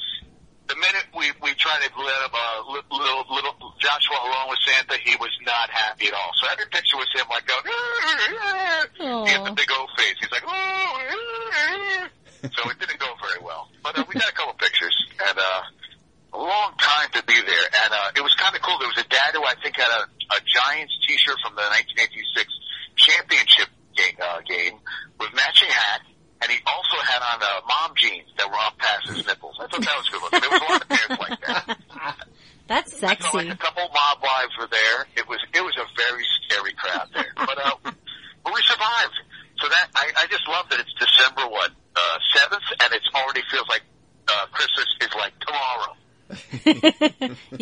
The 0.66 0.74
minute 0.74 1.06
we 1.14 1.30
we 1.38 1.54
tried 1.54 1.78
to 1.86 1.90
let 1.94 2.18
him, 2.26 2.34
uh, 2.34 2.74
li- 2.74 2.88
little 2.90 3.22
little 3.30 3.54
Joshua 3.78 4.18
along 4.18 4.50
with 4.50 4.58
Santa, 4.66 4.98
he 4.98 5.14
was 5.22 5.30
not 5.46 5.70
happy 5.70 6.08
at 6.10 6.14
all. 6.18 6.32
So 6.42 6.50
every 6.50 6.66
picture 6.74 6.96
was 6.98 7.06
him 7.14 7.26
like 7.30 7.46
going, 7.46 7.62
he 9.24 9.30
had 9.32 9.44
the 9.46 9.52
big 9.56 9.68
O 9.72 9.86
face. 9.96 10.14
He's 10.20 10.30
like, 10.32 10.44
so 12.52 12.70
it 12.70 12.78
didn't 12.78 12.98
go 13.00 13.08
very 13.20 13.40
well. 13.44 13.68
But 13.82 13.98
uh, 13.98 14.04
we 14.08 14.14
got 14.14 14.28
a 14.28 14.32
couple 14.34 14.54
pictures, 14.54 14.94
and 15.28 15.38
uh, 15.38 15.62
a 16.34 16.38
long 16.38 16.72
time 16.78 17.08
to 17.12 17.22
be 17.24 17.34
there. 17.34 17.66
And 17.84 17.92
uh, 17.92 18.10
it 18.16 18.22
was 18.22 18.34
kind 18.34 18.54
of 18.54 18.62
cool. 18.62 18.78
There 18.78 18.88
was 18.88 18.98
a 18.98 19.08
dad 19.08 19.32
who 19.34 19.44
I 19.44 19.54
think 19.62 19.76
had 19.76 19.90
a, 19.90 20.02
a 20.36 20.38
Giants 20.44 20.92
T-shirt 21.06 21.36
from 21.44 21.54
the 21.56 21.64
1986 21.96 22.48
championship 22.96 23.68
game, 23.96 24.16
uh, 24.20 24.40
game 24.46 24.78
with 25.20 25.32
matching 25.34 25.68
hat, 25.70 26.02
and 26.42 26.50
he 26.50 26.58
also 26.66 26.98
had 27.04 27.22
on 27.22 27.38
uh, 27.40 27.60
mom 27.66 27.96
jeans 27.96 28.28
that 28.36 28.48
were 28.48 28.56
off 28.60 28.76
past 28.78 29.08
his 29.08 29.24
nipples. 29.26 29.56
I 29.60 29.66
thought 29.68 29.80
that 29.84 29.96
was 29.96 30.08
good 30.10 30.22
looking. 30.22 30.40
There 30.40 30.50
was 30.50 30.60
a 30.60 30.68
lot 30.72 30.82
of 30.82 30.88
parents 30.88 31.18
like 31.22 31.40
that. 31.46 31.64
That's 32.66 32.98
So 32.98 33.06
like 33.06 33.20
sexy. 33.22 33.48
a 33.48 33.56
couple 33.56 33.82
mob 33.92 34.18
wives 34.22 34.52
were 34.58 34.66
there. 34.68 35.06
It 35.16 35.28
was 35.28 35.38
it 35.52 35.60
was 35.60 35.76
a 35.76 35.84
very 36.00 36.24
scary 36.44 36.72
crowd 36.72 37.08
there, 37.12 37.28
but 37.36 37.58
uh, 37.60 37.76
but 37.84 38.52
we 38.54 38.60
survived. 38.64 39.12
So 39.60 39.68
that 39.68 39.88
I, 39.94 40.10
I 40.24 40.26
just 40.32 40.48
love 40.48 40.66
that 40.70 40.80
it's 40.80 40.92
December 40.98 41.42
what 41.46 41.70
uh 41.94 42.18
seventh, 42.34 42.64
and 42.80 42.92
it 42.94 43.02
already 43.14 43.42
feels 43.52 43.68
like 43.68 43.82
uh 44.28 44.46
Christmas 44.52 44.86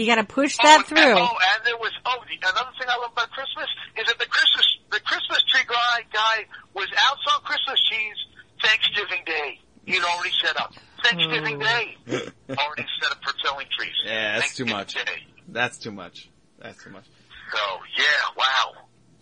you 0.03 0.11
got 0.11 0.19
to 0.19 0.27
push 0.27 0.59
that 0.59 0.87
through. 0.87 0.99
And, 0.99 1.19
oh, 1.19 1.39
and 1.55 1.59
there 1.65 1.79
was 1.79 1.93
oh, 2.05 2.19
the, 2.27 2.35
another 2.35 2.75
thing 2.79 2.91
I 2.91 2.99
love 2.99 3.13
about 3.13 3.31
Christmas 3.31 3.71
is 3.97 4.07
that 4.07 4.19
the 4.19 4.27
Christmas 4.27 4.67
the 4.91 5.01
Christmas 5.01 5.43
tree 5.47 5.63
guy 5.67 6.03
guy 6.13 6.47
was 6.75 6.89
out 7.07 7.19
on 7.33 7.43
Christmas 7.47 7.81
cheese 7.87 8.19
Thanksgiving 8.63 9.23
Day. 9.25 9.61
He'd 9.87 10.03
already 10.03 10.35
set 10.43 10.59
up 10.61 10.75
Thanksgiving 11.05 11.59
Day. 11.59 11.97
Already 12.51 12.87
set 13.03 13.11
up 13.11 13.19
for 13.25 13.33
selling 13.45 13.67
trees. 13.77 13.95
Yeah, 14.05 14.39
that's 14.39 14.55
too 14.55 14.65
much. 14.65 14.95
Day. 14.95 15.27
That's 15.49 15.79
too 15.79 15.91
much. 15.91 16.29
That's 16.61 16.83
too 16.83 16.91
much. 16.91 17.05
So 17.53 17.59
yeah, 17.99 18.05
wow. 18.37 18.73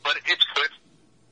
But 0.05 0.17
it's 0.27 0.45
good. 0.55 0.71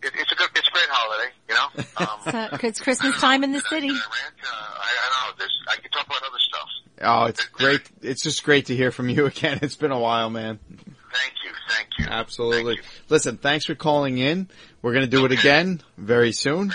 It, 0.03 0.13
it's 0.15 0.33
a 0.33 0.35
good. 0.37 0.49
It's 0.55 0.69
a 0.69 0.71
great 0.71 0.89
holiday. 0.89 1.33
You 1.49 1.55
know. 1.55 1.69
Um, 1.99 2.21
So, 2.31 2.67
it's 2.67 2.81
Christmas 2.81 3.21
time 3.21 3.43
in 3.43 3.53
the 3.53 3.61
city. 3.61 3.91
uh, 3.91 3.93
I, 3.93 4.89
I 5.03 5.27
know. 5.29 5.35
There's, 5.37 5.59
I 5.69 5.77
can 5.77 5.91
talk 5.91 6.07
about 6.07 6.23
other 6.23 6.39
stuff. 6.39 6.69
Oh, 7.01 7.25
it's 7.25 7.45
great. 7.47 7.83
It's 8.09 8.23
just 8.23 8.43
great 8.45 8.67
to 8.67 8.77
hear 8.77 8.91
from 8.91 9.09
you 9.09 9.27
again. 9.33 9.59
It's 9.63 9.77
been 9.77 9.93
a 9.93 9.99
while, 9.99 10.31
man. 10.31 10.59
Thank 10.69 11.35
you. 11.45 11.51
Thank 11.69 11.89
you. 11.99 12.07
Absolutely. 12.09 12.81
Listen, 13.09 13.37
thanks 13.37 13.67
for 13.67 13.75
calling 13.75 14.19
in. 14.19 14.49
We're 14.83 14.95
gonna 14.95 15.07
do 15.07 15.25
it 15.25 15.33
again 15.33 15.83
very 15.97 16.33
soon. 16.33 16.73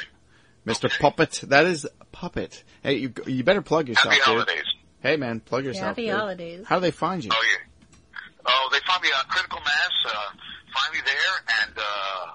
Mr. 0.66 0.90
Puppet. 1.00 1.42
That 1.48 1.66
is 1.66 1.88
Puppet. 2.12 2.64
Hey, 2.84 2.96
you, 2.96 3.14
you 3.28 3.44
better 3.44 3.62
plug 3.62 3.90
yourself, 3.90 4.14
Happy 4.14 4.18
dude. 4.18 4.26
holidays. 4.26 4.64
Hey 5.02 5.18
man, 5.18 5.40
plug 5.42 5.66
yourself. 5.66 5.88
Happy 5.88 6.06
dude. 6.06 6.16
holidays. 6.16 6.66
How 6.68 6.78
do 6.78 6.82
they 6.82 6.92
find 6.92 7.24
you? 7.24 7.32
Oh 7.34 7.44
yeah. 7.52 8.12
Oh, 8.46 8.70
they 8.72 8.80
find 8.88 9.02
me 9.02 9.10
on 9.18 9.26
Critical 9.28 9.60
Mass. 9.60 9.92
Uh, 10.06 10.30
find 10.74 10.94
me 10.94 11.00
there, 11.06 11.36
and 11.64 11.74
uh, 11.78 12.32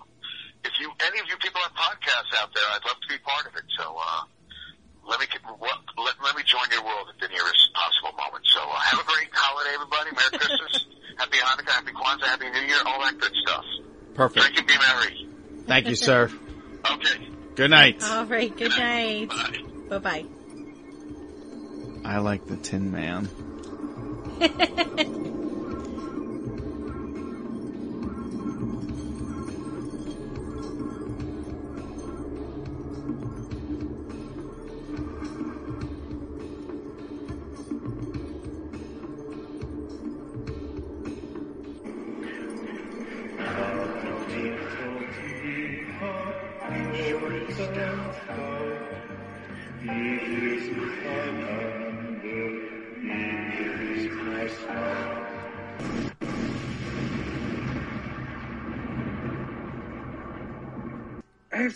if 0.65 0.73
you 0.81 0.91
any 1.07 1.21
of 1.21 1.27
you 1.29 1.37
people 1.39 1.61
have 1.63 1.73
podcasts 1.73 2.33
out 2.41 2.51
there, 2.55 2.65
I'd 2.75 2.85
love 2.87 2.97
to 3.01 3.09
be 3.09 3.19
part 3.25 3.47
of 3.47 3.55
it. 3.57 3.65
So 3.79 3.97
uh, 3.97 4.23
let 5.09 5.21
me 5.21 5.27
get- 5.33 5.41
what- 5.45 5.81
let, 5.97 6.15
let 6.23 6.37
me 6.37 6.38
join 6.49 6.65
your 6.73 6.83
world 6.83 7.07
at 7.13 7.21
the 7.21 7.29
nearest 7.29 7.61
possible 7.77 8.17
moment. 8.17 8.45
So 8.49 8.61
uh, 8.61 8.81
have 8.81 9.01
a 9.01 9.05
great 9.05 9.29
holiday, 9.33 9.77
everybody. 9.77 10.11
Merry 10.17 10.33
Christmas, 10.41 10.87
Happy 11.17 11.37
Hanukkah, 11.39 11.71
Happy 11.71 11.93
Kwanzaa, 11.93 12.27
Happy 12.27 12.49
New 12.51 12.67
Year, 12.67 12.81
all 12.87 13.01
that 13.05 13.19
good 13.19 13.33
stuff. 13.45 13.65
Perfect. 14.15 14.41
Drink 14.45 14.59
and 14.59 14.67
be 14.67 14.75
merry. 14.79 15.29
Thank 15.67 15.89
you, 15.89 15.95
sir. 15.97 16.31
Okay. 16.91 17.29
Good 17.57 17.71
night. 17.71 18.03
All 18.03 18.25
right. 18.25 18.57
Good 18.57 18.71
night. 18.71 19.31
Bye 19.91 19.99
bye. 19.99 20.25
I 22.05 22.19
like 22.19 22.47
the 22.47 22.57
Tin 22.57 22.93
Man. 22.93 23.29